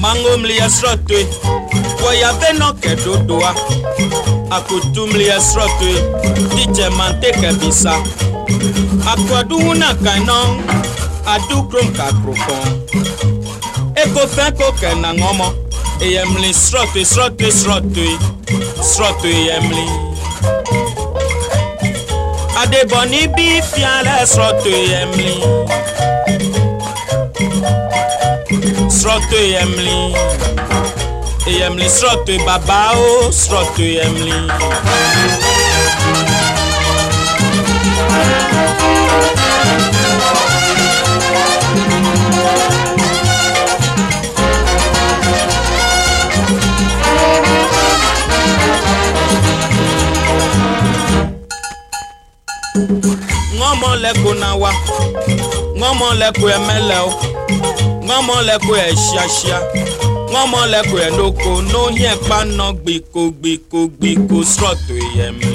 Mangomli 0.01 0.57
ya 0.57 0.69
srottui, 0.69 1.27
kwa 2.01 2.15
ya 2.15 2.33
veno 2.33 2.73
ke 2.73 2.95
dodoa. 2.95 3.49
Ah 3.49 4.34
akutumli 4.51 5.25
esrɔtue 5.37 5.93
didze 6.55 6.89
manteke 6.97 7.49
bisa 7.59 7.93
akuaduhu 9.11 9.73
na 9.73 9.89
kanɔ 10.03 10.37
adukrom 11.33 11.87
kakrokɔ 11.97 12.57
ekofɛ 14.03 14.45
koke 14.57 14.89
na 15.01 15.09
ŋɔmɔ 15.19 15.47
eyemli 16.05 16.49
srɔtue 16.63 17.03
srɔtue 17.13 17.49
srɔtue 17.61 18.11
srɔtue 18.91 19.33
yemli 19.47 19.85
adebɔni 22.61 23.21
bi 23.35 23.61
fia 23.71 23.93
lɛ 24.05 24.15
srɔtue 24.33 24.79
yemli 24.91 25.35
srɔtue 28.97 29.41
yemli 29.53 30.35
eyemli 31.51 31.87
srɔ̀tò 31.97 32.31
to 32.45 32.77
o 33.05 33.31
srɔ̀tò 33.41 33.83
eyemli. 33.91 34.35
ŋɔmɔ 53.57 53.89
lɛ 54.03 54.11
ko 54.21 54.31
na 54.41 54.49
wa 54.61 54.71
ŋɔmɔ 55.79 56.07
lɛ 56.19 56.27
ko 56.39 56.45
o 57.07 57.11
ŋɔmɔ 58.07 58.35
ɛsiasia 58.89 59.57
wọ́n 60.35 60.47
mọ̀lẹ́kùn 60.53 61.01
ẹ̀ 61.07 61.11
lóko 61.17 61.49
ló 61.73 61.81
yẹn 62.01 62.17
paná 62.27 62.65
gbìkó 62.81 63.21
gbìkó 63.39 63.79
gbìkó 63.97 64.37
sọ̀tò 64.55 64.93
ìyẹ̀mí. 65.07 65.49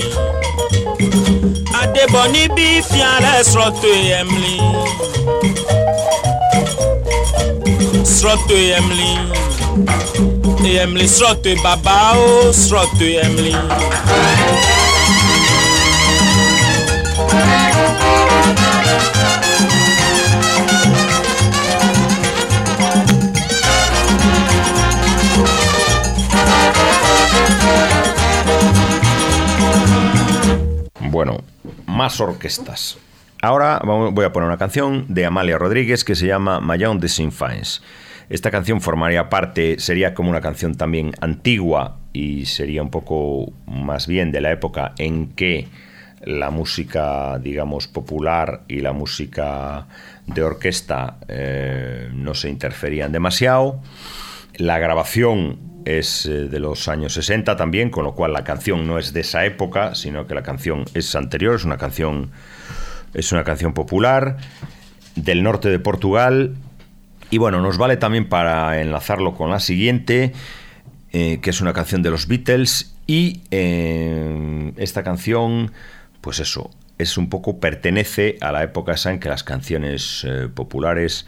àdébọ̀ 1.81 2.25
níbí 2.35 2.67
fi 2.89 2.99
ara 3.15 3.33
ẹ̀ 3.41 3.47
sọ̀tò 3.53 3.89
ìyẹ̀mí. 4.03 4.45
sọ̀tò 8.19 8.55
ìyẹ̀mí. 8.65 9.09
ìyẹ̀mí 10.69 11.03
sọ̀tò 11.19 11.51
bàbá 11.65 11.97
ó 12.27 12.29
sọ̀tò 12.69 13.05
ìyẹ̀mí. 13.13 13.53
thank 17.31 17.65
you 17.65 17.70
Bueno, 31.21 31.45
más 31.85 32.19
orquestas. 32.19 32.97
Ahora 33.43 33.83
voy 33.85 34.25
a 34.25 34.33
poner 34.33 34.47
una 34.47 34.57
canción 34.57 35.05
de 35.09 35.27
Amalia 35.27 35.59
Rodríguez 35.59 36.03
que 36.03 36.15
se 36.15 36.27
llama 36.27 36.61
Mayón 36.61 36.99
de 36.99 37.11
Sinfines. 37.11 37.83
Esta 38.31 38.51
canción 38.51 38.81
formaría 38.81 39.29
parte, 39.29 39.79
sería 39.81 40.15
como 40.15 40.31
una 40.31 40.41
canción 40.41 40.77
también 40.77 41.13
antigua 41.21 41.99
y 42.15 42.47
sería 42.47 42.83
un 42.83 42.89
poco 42.89 43.53
más 43.67 44.07
bien 44.07 44.33
de 44.33 44.41
la 44.41 44.51
época 44.51 44.95
en 44.97 45.35
que 45.35 45.69
la 46.23 46.49
música, 46.49 47.39
digamos, 47.39 47.87
popular 47.87 48.63
y 48.67 48.81
la 48.81 48.95
música 48.95 49.89
de 50.25 50.43
orquesta 50.43 51.19
eh, 51.29 52.09
no 52.15 52.33
se 52.33 52.49
interferían 52.49 53.13
demasiado. 53.13 53.83
La 54.55 54.79
grabación 54.79 55.70
es 55.85 56.27
eh, 56.27 56.49
de 56.49 56.61
los 56.61 56.89
años 56.89 57.15
60 57.15 57.57
también, 57.57 57.91
con 57.91 58.05
lo 58.05 58.15
cual 58.15 58.33
la 58.33 58.45
canción 58.45 58.87
no 58.87 58.99
es 58.99 59.13
de 59.13 59.21
esa 59.21 59.45
época, 59.45 59.95
sino 59.95 60.27
que 60.27 60.35
la 60.35 60.43
canción 60.43 60.85
es 60.95 61.15
anterior, 61.15 61.55
es 61.55 61.65
una 61.65 61.79
canción, 61.79 62.31
es 63.15 63.33
una 63.33 63.45
canción 63.45 63.73
popular 63.73 64.37
del 65.17 65.43
norte 65.43 65.69
de 65.69 65.79
Portugal. 65.79 66.55
Y 67.31 67.39
bueno, 67.39 67.61
nos 67.61 67.79
vale 67.79 67.97
también 67.97 68.29
para 68.29 68.81
enlazarlo 68.81 69.35
con 69.35 69.51
la 69.51 69.61
siguiente, 69.61 70.33
eh, 71.13 71.39
que 71.41 71.51
es 71.51 71.61
una 71.61 71.73
canción 71.73 72.03
de 72.03 72.11
los 72.11 72.27
Beatles. 72.27 72.95
Y 73.07 73.43
eh, 73.51 74.73
esta 74.77 75.03
canción, 75.03 75.73
pues 76.21 76.41
eso, 76.41 76.71
es 76.99 77.17
un 77.17 77.29
poco 77.29 77.59
pertenece 77.59 78.37
a 78.41 78.53
la 78.53 78.63
época 78.63 78.93
esa 78.93 79.11
en 79.11 79.21
que 79.21 79.29
las 79.29 79.43
canciones 79.43 80.27
populares 80.55 81.27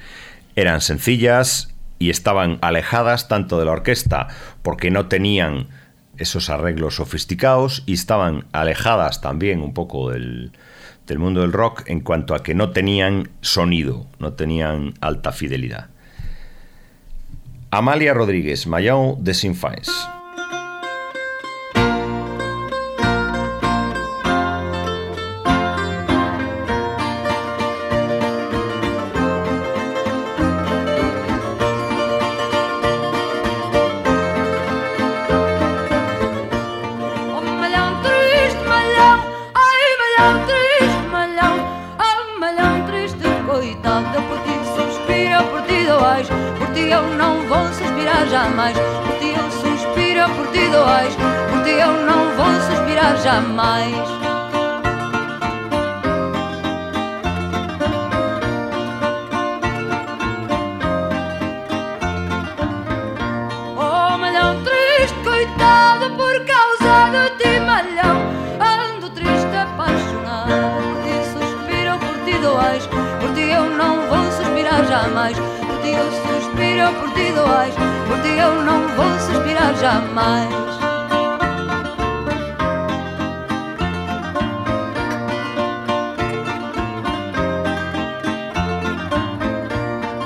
eran 0.54 0.80
sencillas 0.80 1.71
y 2.02 2.10
estaban 2.10 2.58
alejadas 2.62 3.28
tanto 3.28 3.60
de 3.60 3.64
la 3.64 3.70
orquesta 3.70 4.26
porque 4.62 4.90
no 4.90 5.06
tenían 5.06 5.68
esos 6.18 6.50
arreglos 6.50 6.96
sofisticados 6.96 7.84
y 7.86 7.92
estaban 7.92 8.46
alejadas 8.50 9.20
también 9.20 9.60
un 9.60 9.72
poco 9.72 10.10
del, 10.10 10.50
del 11.06 11.20
mundo 11.20 11.42
del 11.42 11.52
rock 11.52 11.84
en 11.86 12.00
cuanto 12.00 12.34
a 12.34 12.42
que 12.42 12.56
no 12.56 12.70
tenían 12.70 13.30
sonido, 13.40 14.08
no 14.18 14.32
tenían 14.32 14.94
alta 15.00 15.30
fidelidad. 15.30 15.90
Amalia 17.70 18.14
Rodríguez, 18.14 18.66
Mayao 18.66 19.16
de 19.20 19.34
Sinfines. 19.34 19.88
Jamais. 79.82 80.48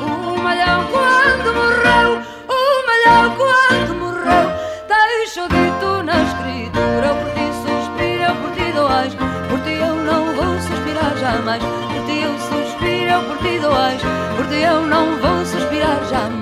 O 0.02 0.42
malhão 0.42 0.84
quando 0.92 1.54
morreu, 1.54 2.20
o 2.48 2.86
malhão 2.86 3.34
quando 3.40 3.94
morreu, 3.98 4.46
deixou 4.86 5.48
dito 5.48 6.02
na 6.02 6.22
escritura, 6.22 7.14
por 7.14 7.30
ti 7.32 7.46
suspiro, 7.64 8.34
por 8.42 8.50
ti 8.52 8.72
doais, 8.72 9.14
por 9.48 9.60
ti 9.60 9.72
eu 9.72 9.96
não 10.04 10.34
vou 10.34 10.60
suspirar 10.60 11.16
jamais, 11.16 11.62
por 11.62 12.04
ti 12.04 12.20
eu 12.20 12.38
suspiro, 12.50 13.22
por 13.26 13.38
ti 13.38 13.58
doais, 13.58 14.02
por 14.36 14.46
ti 14.48 14.60
eu 14.60 14.82
não 14.82 15.16
vou 15.16 15.46
suspirar 15.46 16.04
jamais. 16.10 16.35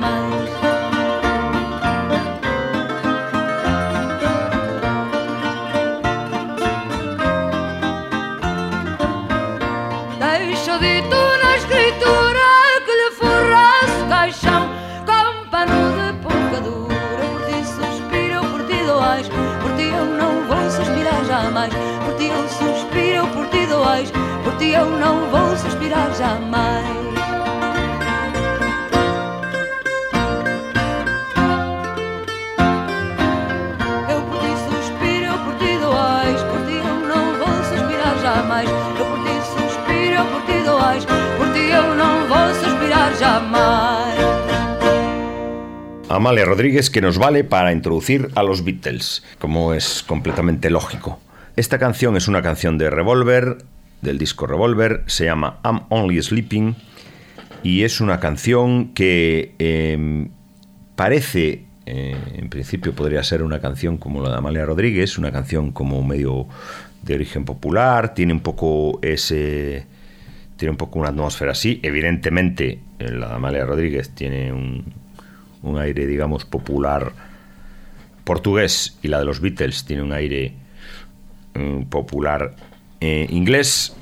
Eu 24.85 24.99
não 24.99 25.31
vou 25.31 25.57
suspirar. 25.57 25.85
Amalia 46.15 46.47
Rodríguez, 46.47 46.91
que 46.91 47.01
nos 47.01 47.19
vale 47.19 47.43
para 47.43 47.73
introducir 47.73 48.31
a 48.37 48.43
los 48.43 48.65
Beatles, 48.65 49.25
como 49.41 49.75
es 49.75 50.05
completamente 50.07 50.71
lógico. 50.71 51.19
Esta 51.57 51.79
canción 51.79 52.17
es 52.17 52.29
una 52.29 52.41
canción 52.41 52.79
de 52.79 52.89
Revolver, 52.89 53.59
del 54.05 54.19
disco 54.19 54.47
Revolver, 54.47 55.03
se 55.07 55.25
llama 55.25 55.59
I'm 55.65 55.81
Only 55.89 56.23
Sleeping, 56.23 56.77
y 57.65 57.83
es 57.83 58.01
una 58.01 58.21
canción 58.21 58.93
que 58.95 59.55
eh, 59.59 60.29
parece, 60.95 61.65
eh, 61.87 62.17
en 62.35 62.49
principio 62.51 62.95
podría 62.95 63.25
ser 63.25 63.43
una 63.43 63.59
canción 63.61 63.97
como 63.97 64.23
la 64.23 64.31
de 64.31 64.37
Amalia 64.37 64.67
Rodríguez, 64.67 65.19
una 65.19 65.33
canción 65.33 65.73
como 65.73 66.03
medio 66.05 66.47
de 67.03 67.15
origen 67.15 67.45
popular, 67.45 68.15
tiene 68.15 68.33
un 68.33 68.41
poco 68.41 69.01
ese 69.03 69.87
tiene 70.57 70.71
un 70.71 70.77
poco 70.77 71.01
una 71.01 71.09
atmósfera 71.09 71.51
así. 71.51 71.81
Evidentemente, 71.83 72.79
eh, 72.99 73.11
la 73.11 73.29
de 73.29 73.35
Amalia 73.35 73.67
Rodríguez 73.67 74.11
tiene 74.11 74.53
un, 74.53 74.85
un 75.63 75.79
aire, 75.79 76.07
digamos, 76.07 76.45
popular 76.45 77.13
portugués 78.25 78.99
y 79.03 79.09
la 79.09 79.19
de 79.19 79.25
los 79.25 79.41
Beatles 79.41 79.85
tiene 79.85 80.03
un 80.03 80.13
aire 80.13 80.55
mm, 81.55 81.85
popular 81.85 82.55
eh, 83.01 83.27
inglés. 83.31 83.95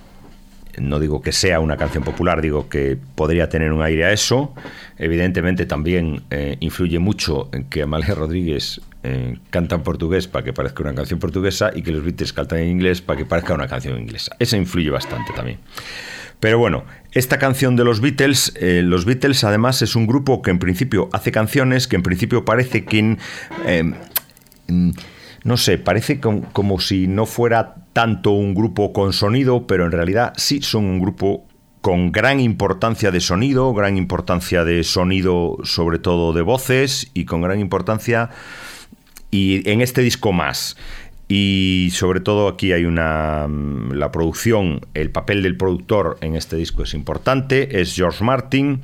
No 0.78 1.00
digo 1.00 1.20
que 1.20 1.32
sea 1.32 1.60
una 1.60 1.76
canción 1.76 2.02
popular, 2.02 2.40
digo 2.40 2.68
que 2.68 2.96
podría 3.14 3.48
tener 3.48 3.72
un 3.72 3.82
aire 3.82 4.06
a 4.06 4.12
eso. 4.12 4.54
Evidentemente 4.96 5.66
también 5.66 6.22
eh, 6.30 6.56
influye 6.60 6.98
mucho 6.98 7.50
en 7.52 7.64
que 7.64 7.82
Amalia 7.82 8.14
Rodríguez 8.14 8.80
eh, 9.02 9.38
canta 9.50 9.74
en 9.74 9.82
portugués 9.82 10.28
para 10.28 10.44
que 10.44 10.52
parezca 10.52 10.82
una 10.82 10.94
canción 10.94 11.20
portuguesa 11.20 11.70
y 11.74 11.82
que 11.82 11.92
los 11.92 12.02
Beatles 12.02 12.32
cantan 12.32 12.60
en 12.60 12.70
inglés 12.70 13.02
para 13.02 13.18
que 13.18 13.26
parezca 13.26 13.52
una 13.52 13.68
canción 13.68 14.00
inglesa. 14.00 14.34
Eso 14.38 14.56
influye 14.56 14.88
bastante 14.88 15.32
también. 15.34 15.58
Pero 16.40 16.58
bueno, 16.58 16.84
esta 17.12 17.38
canción 17.38 17.76
de 17.76 17.84
los 17.84 18.00
Beatles, 18.00 18.54
los 18.60 19.04
Beatles 19.04 19.44
además 19.44 19.80
es 19.82 19.94
un 19.94 20.08
grupo 20.08 20.42
que 20.42 20.50
en 20.50 20.58
principio 20.58 21.08
hace 21.12 21.30
canciones, 21.30 21.86
que 21.86 21.94
en 21.94 22.02
principio 22.02 22.44
parece 22.44 22.84
que, 22.84 23.16
eh, 23.66 23.92
no 25.44 25.56
sé, 25.56 25.78
parece 25.78 26.20
com- 26.20 26.42
como 26.52 26.80
si 26.80 27.06
no 27.08 27.26
fuera 27.26 27.74
tanto 27.92 28.30
un 28.30 28.54
grupo 28.54 28.92
con 28.92 29.12
sonido, 29.12 29.66
pero 29.66 29.84
en 29.86 29.92
realidad 29.92 30.32
sí 30.36 30.62
son 30.62 30.84
un 30.84 31.00
grupo 31.00 31.46
con 31.80 32.12
gran 32.12 32.38
importancia 32.40 33.10
de 33.10 33.20
sonido, 33.20 33.74
gran 33.74 33.96
importancia 33.96 34.64
de 34.64 34.84
sonido 34.84 35.58
sobre 35.64 35.98
todo 35.98 36.32
de 36.32 36.42
voces 36.42 37.10
y 37.12 37.24
con 37.24 37.42
gran 37.42 37.58
importancia 37.58 38.30
y 39.30 39.68
en 39.68 39.80
este 39.80 40.00
disco 40.02 40.32
más. 40.32 40.76
Y 41.28 41.88
sobre 41.92 42.20
todo 42.20 42.46
aquí 42.46 42.72
hay 42.72 42.84
una... 42.84 43.46
mm, 43.48 43.92
La 43.92 44.12
producción, 44.12 44.80
el 44.94 45.10
papel 45.10 45.42
del 45.42 45.56
productor 45.56 46.18
en 46.20 46.36
este 46.36 46.56
disco 46.56 46.82
es 46.82 46.92
importante, 46.94 47.80
es 47.80 47.94
George 47.94 48.22
Martin. 48.22 48.82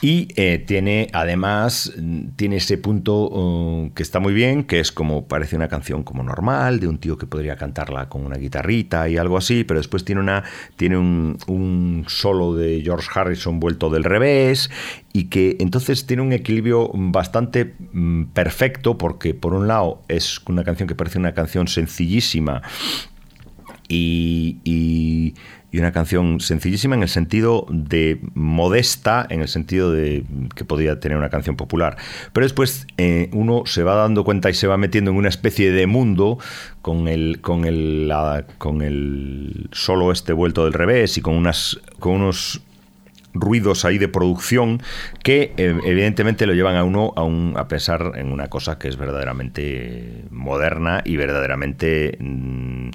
Y 0.00 0.28
eh, 0.36 0.62
tiene, 0.64 1.08
además, 1.12 1.92
tiene 2.36 2.56
ese 2.56 2.78
punto 2.78 3.28
uh, 3.28 3.90
que 3.94 4.04
está 4.04 4.20
muy 4.20 4.32
bien, 4.32 4.62
que 4.62 4.78
es 4.78 4.92
como 4.92 5.26
parece 5.26 5.56
una 5.56 5.66
canción 5.66 6.04
como 6.04 6.22
normal, 6.22 6.78
de 6.78 6.86
un 6.86 6.98
tío 6.98 7.18
que 7.18 7.26
podría 7.26 7.56
cantarla 7.56 8.08
con 8.08 8.24
una 8.24 8.36
guitarrita 8.36 9.08
y 9.08 9.16
algo 9.16 9.36
así, 9.36 9.64
pero 9.64 9.80
después 9.80 10.04
tiene, 10.04 10.20
una, 10.20 10.44
tiene 10.76 10.96
un, 10.96 11.36
un 11.48 12.04
solo 12.06 12.54
de 12.54 12.80
George 12.80 13.08
Harrison 13.12 13.58
vuelto 13.58 13.90
del 13.90 14.04
revés 14.04 14.70
y 15.12 15.24
que 15.24 15.56
entonces 15.58 16.06
tiene 16.06 16.22
un 16.22 16.32
equilibrio 16.32 16.92
bastante 16.94 17.74
mm, 17.92 18.26
perfecto 18.26 18.98
porque 18.98 19.34
por 19.34 19.52
un 19.52 19.66
lado 19.66 20.02
es 20.06 20.40
una 20.46 20.62
canción 20.62 20.86
que 20.88 20.94
parece 20.94 21.18
una 21.18 21.34
canción 21.34 21.66
sencillísima 21.66 22.62
y, 23.88 24.58
y- 24.64 25.34
y 25.70 25.78
una 25.78 25.92
canción 25.92 26.40
sencillísima 26.40 26.94
en 26.94 27.02
el 27.02 27.08
sentido 27.08 27.66
de 27.68 28.20
modesta, 28.34 29.26
en 29.28 29.42
el 29.42 29.48
sentido 29.48 29.92
de 29.92 30.24
que 30.54 30.64
podía 30.64 30.98
tener 30.98 31.18
una 31.18 31.28
canción 31.28 31.56
popular. 31.56 31.96
Pero 32.32 32.44
después 32.46 32.86
eh, 32.96 33.28
uno 33.32 33.64
se 33.66 33.82
va 33.82 33.94
dando 33.94 34.24
cuenta 34.24 34.48
y 34.48 34.54
se 34.54 34.66
va 34.66 34.78
metiendo 34.78 35.10
en 35.10 35.16
una 35.18 35.28
especie 35.28 35.70
de 35.70 35.86
mundo 35.86 36.38
con 36.80 37.06
el, 37.06 37.40
con 37.42 37.66
el, 37.66 38.10
con 38.56 38.80
el 38.80 39.68
solo 39.72 40.10
este 40.10 40.32
vuelto 40.32 40.64
del 40.64 40.72
revés 40.72 41.18
y 41.18 41.20
con, 41.20 41.34
unas, 41.34 41.78
con 41.98 42.14
unos 42.14 42.62
ruidos 43.34 43.84
ahí 43.84 43.98
de 43.98 44.08
producción 44.08 44.82
que 45.22 45.52
eh, 45.58 45.78
evidentemente 45.84 46.46
lo 46.46 46.54
llevan 46.54 46.76
a 46.76 46.84
uno 46.84 47.12
a, 47.14 47.22
un, 47.22 47.54
a 47.56 47.68
pensar 47.68 48.12
en 48.16 48.32
una 48.32 48.48
cosa 48.48 48.78
que 48.78 48.88
es 48.88 48.96
verdaderamente 48.96 50.24
moderna 50.30 51.02
y 51.04 51.16
verdaderamente 51.16 52.16
mm, 52.18 52.90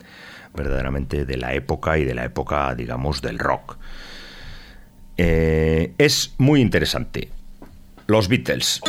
verdaderamente 0.55 1.25
de 1.25 1.37
la 1.37 1.53
época 1.53 1.97
y 1.97 2.05
de 2.05 2.13
la 2.13 2.25
época 2.25 2.73
digamos 2.75 3.21
del 3.21 3.39
rock. 3.39 3.77
Eh, 5.17 5.93
es 5.97 6.33
muy 6.37 6.61
interesante. 6.61 7.29
Los 8.07 8.27
Beatles 8.27 8.81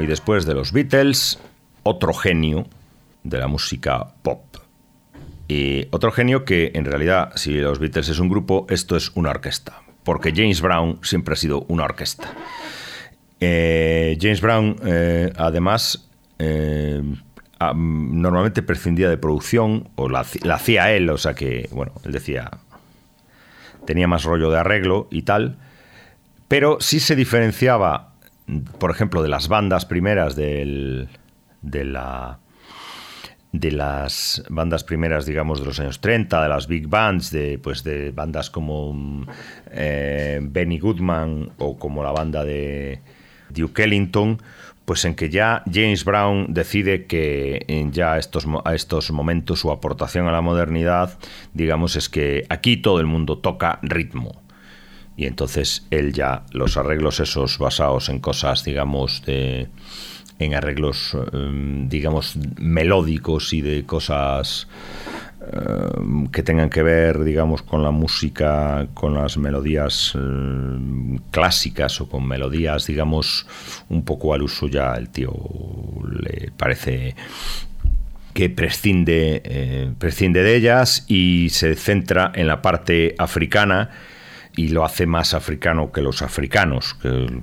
Y 0.00 0.06
después 0.06 0.46
de 0.46 0.54
los 0.54 0.72
Beatles, 0.72 1.38
otro 1.82 2.12
genio 2.12 2.66
de 3.24 3.38
la 3.38 3.46
música 3.46 4.14
pop. 4.22 4.44
Y 5.48 5.86
otro 5.90 6.12
genio 6.12 6.44
que 6.44 6.72
en 6.74 6.84
realidad, 6.84 7.32
si 7.36 7.54
los 7.54 7.78
Beatles 7.78 8.08
es 8.08 8.18
un 8.18 8.28
grupo, 8.28 8.66
esto 8.68 8.96
es 8.96 9.10
una 9.14 9.30
orquesta. 9.30 9.82
Porque 10.04 10.32
James 10.34 10.60
Brown 10.60 10.98
siempre 11.02 11.34
ha 11.34 11.36
sido 11.36 11.64
una 11.68 11.84
orquesta. 11.84 12.32
Eh, 13.40 14.18
James 14.20 14.40
Brown, 14.40 14.76
eh, 14.84 15.32
además, 15.36 16.08
eh, 16.38 17.02
normalmente 17.74 18.62
prescindía 18.62 19.08
de 19.08 19.16
producción, 19.16 19.88
o 19.96 20.08
la, 20.08 20.24
la 20.42 20.54
hacía 20.54 20.92
él, 20.92 21.08
o 21.10 21.18
sea 21.18 21.34
que, 21.34 21.68
bueno, 21.72 21.92
él 22.04 22.12
decía, 22.12 22.50
tenía 23.84 24.06
más 24.06 24.24
rollo 24.24 24.50
de 24.50 24.58
arreglo 24.58 25.08
y 25.10 25.22
tal, 25.22 25.56
pero 26.46 26.78
sí 26.80 27.00
se 27.00 27.16
diferenciaba, 27.16 28.07
por 28.78 28.90
ejemplo, 28.90 29.22
de 29.22 29.28
las 29.28 29.48
bandas 29.48 29.84
primeras 29.86 30.36
del, 30.36 31.08
de 31.62 31.84
la 31.84 32.40
de 33.50 33.72
las 33.72 34.44
bandas 34.50 34.84
primeras, 34.84 35.24
digamos, 35.24 35.60
de 35.60 35.66
los 35.66 35.80
años 35.80 36.00
30, 36.00 36.42
de 36.42 36.48
las 36.48 36.66
big 36.66 36.86
bands, 36.86 37.30
de, 37.30 37.58
pues, 37.58 37.82
de 37.82 38.10
bandas 38.10 38.50
como 38.50 39.26
eh, 39.70 40.38
Benny 40.42 40.78
Goodman 40.78 41.52
o 41.58 41.78
como 41.78 42.02
la 42.02 42.12
banda 42.12 42.44
de 42.44 43.00
Duke 43.48 43.84
Ellington, 43.84 44.38
pues 44.84 45.04
en 45.04 45.14
que 45.14 45.28
ya 45.28 45.62
James 45.70 46.04
Brown 46.04 46.46
decide 46.48 47.06
que 47.06 47.64
ya 47.92 48.14
a 48.14 48.18
estos, 48.18 48.46
a 48.64 48.74
estos 48.74 49.10
momentos 49.10 49.60
su 49.60 49.70
aportación 49.70 50.26
a 50.28 50.32
la 50.32 50.40
modernidad, 50.40 51.18
digamos, 51.52 51.96
es 51.96 52.08
que 52.08 52.44
aquí 52.48 52.76
todo 52.76 53.00
el 53.00 53.06
mundo 53.06 53.38
toca 53.38 53.80
ritmo. 53.82 54.47
Y 55.18 55.26
entonces 55.26 55.84
él 55.90 56.12
ya, 56.12 56.44
los 56.52 56.76
arreglos 56.76 57.18
esos 57.18 57.58
basados 57.58 58.08
en 58.08 58.20
cosas, 58.20 58.64
digamos, 58.64 59.24
de 59.26 59.66
en 60.38 60.54
arreglos, 60.54 61.16
eh, 61.32 61.86
digamos, 61.88 62.38
melódicos 62.56 63.52
y 63.52 63.60
de 63.60 63.84
cosas 63.84 64.68
eh, 65.40 66.28
que 66.30 66.44
tengan 66.44 66.70
que 66.70 66.84
ver, 66.84 67.24
digamos, 67.24 67.62
con 67.62 67.82
la 67.82 67.90
música, 67.90 68.86
con 68.94 69.14
las 69.14 69.36
melodías 69.38 70.12
eh, 70.14 71.18
clásicas 71.32 72.00
o 72.00 72.08
con 72.08 72.26
melodías, 72.26 72.86
digamos, 72.86 73.44
un 73.88 74.04
poco 74.04 74.34
al 74.34 74.42
uso 74.42 74.68
ya 74.68 74.94
el 74.94 75.08
tío 75.08 75.32
le 76.12 76.52
parece 76.56 77.16
que 78.34 78.50
prescinde, 78.50 79.42
eh, 79.44 79.90
prescinde 79.98 80.44
de 80.44 80.54
ellas 80.54 81.04
y 81.08 81.48
se 81.50 81.74
centra 81.74 82.30
en 82.36 82.46
la 82.46 82.62
parte 82.62 83.16
africana 83.18 83.90
y 84.58 84.70
lo 84.70 84.84
hace 84.84 85.06
más 85.06 85.34
africano 85.34 85.92
que 85.92 86.02
los 86.02 86.20
africanos, 86.20 86.96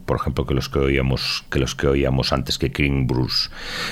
por 0.06 0.18
ejemplo, 0.18 0.46
que 0.46 0.54
los 0.54 0.68
que 0.68 0.80
oíamos, 0.80 1.46
que 1.50 1.60
los 1.60 1.74
que 1.74 1.88
oíamos 1.88 2.34
antes 2.34 2.58
que 2.58 2.74
King 2.74 3.08
Bruce. 3.08 3.50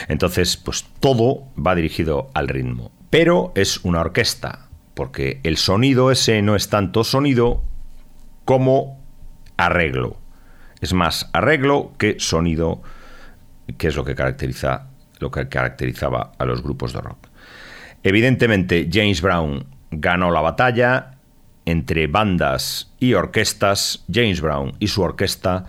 Entonces, 0.09 0.57
pues 0.57 0.85
todo 0.99 1.47
va 1.55 1.73
dirigido 1.73 2.31
al 2.33 2.49
ritmo, 2.49 2.91
pero 3.09 3.53
es 3.55 3.79
una 3.85 4.01
orquesta, 4.01 4.67
porque 4.93 5.39
el 5.43 5.55
sonido 5.55 6.11
ese 6.11 6.41
no 6.41 6.57
es 6.57 6.67
tanto 6.67 7.05
sonido 7.05 7.63
como 8.43 9.01
arreglo. 9.55 10.17
Es 10.81 10.91
más 10.91 11.29
arreglo 11.31 11.93
que 11.97 12.17
sonido, 12.19 12.81
que 13.77 13.87
es 13.87 13.95
lo 13.95 14.03
que 14.03 14.15
caracteriza 14.15 14.89
lo 15.19 15.31
que 15.31 15.47
caracterizaba 15.47 16.33
a 16.37 16.43
los 16.43 16.61
grupos 16.61 16.91
de 16.91 16.99
rock. 16.99 17.29
Evidentemente, 18.03 18.89
James 18.91 19.21
Brown 19.21 19.65
ganó 19.91 20.29
la 20.29 20.41
batalla 20.41 21.12
entre 21.65 22.07
bandas 22.07 22.91
y 22.99 23.13
orquestas. 23.13 24.03
James 24.11 24.41
Brown 24.41 24.73
y 24.79 24.87
su 24.87 25.01
orquesta 25.01 25.65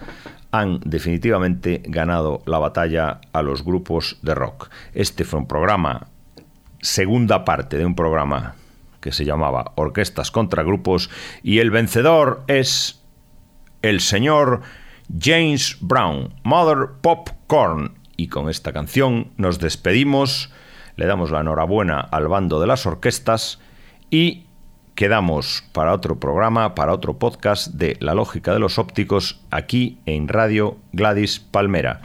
han 0.50 0.80
definitivamente 0.84 1.82
ganado 1.84 2.42
la 2.46 2.58
batalla 2.58 3.20
a 3.32 3.42
los 3.42 3.64
grupos 3.64 4.18
de 4.22 4.34
rock. 4.34 4.70
Este 4.92 5.24
fue 5.24 5.40
un 5.40 5.48
programa, 5.48 6.06
segunda 6.80 7.44
parte 7.44 7.76
de 7.76 7.84
un 7.84 7.96
programa 7.96 8.54
que 9.00 9.12
se 9.12 9.24
llamaba 9.24 9.72
Orquestas 9.74 10.30
contra 10.30 10.62
Grupos 10.62 11.10
y 11.42 11.58
el 11.58 11.70
vencedor 11.70 12.44
es 12.46 13.02
el 13.82 14.00
señor 14.00 14.62
James 15.20 15.76
Brown, 15.80 16.34
Mother 16.42 16.88
Popcorn. 17.02 17.98
Y 18.16 18.28
con 18.28 18.48
esta 18.48 18.72
canción 18.72 19.32
nos 19.36 19.58
despedimos, 19.58 20.52
le 20.96 21.06
damos 21.06 21.32
la 21.32 21.40
enhorabuena 21.40 22.00
al 22.00 22.28
bando 22.28 22.60
de 22.60 22.68
las 22.68 22.86
orquestas 22.86 23.60
y 24.08 24.43
quedamos 24.94 25.64
para 25.72 25.92
otro 25.92 26.18
programa, 26.18 26.74
para 26.74 26.92
otro 26.92 27.18
podcast 27.18 27.68
de 27.68 27.96
La 28.00 28.14
Lógica 28.14 28.52
de 28.52 28.60
los 28.60 28.78
Ópticos 28.78 29.40
aquí 29.50 29.98
en 30.06 30.28
Radio 30.28 30.78
Gladys 30.92 31.38
Palmera. 31.40 32.00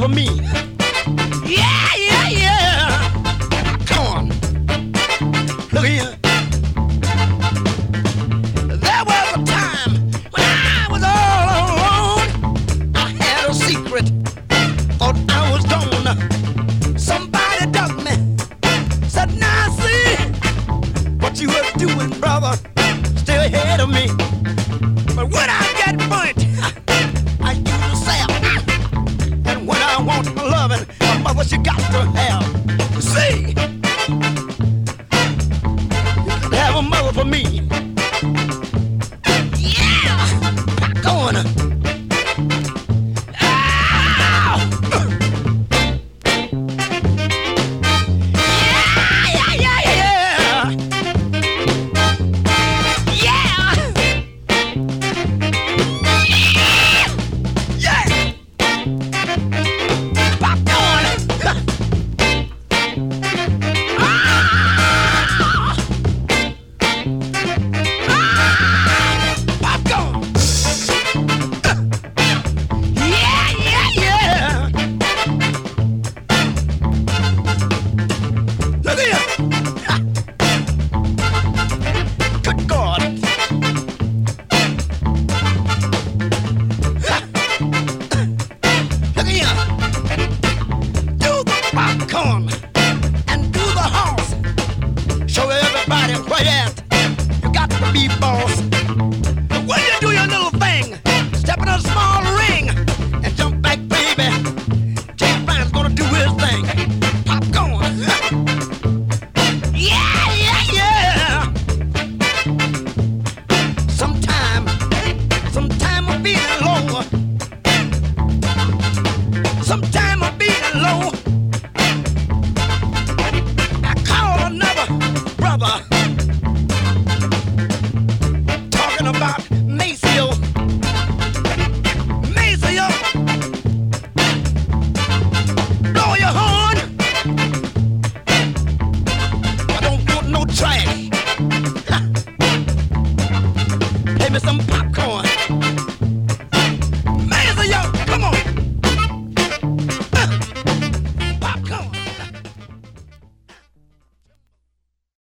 To 0.00 0.08
have 0.08 0.16
a 0.16 0.16
mother 0.16 0.40
for 0.40 0.60
me. 0.60 0.69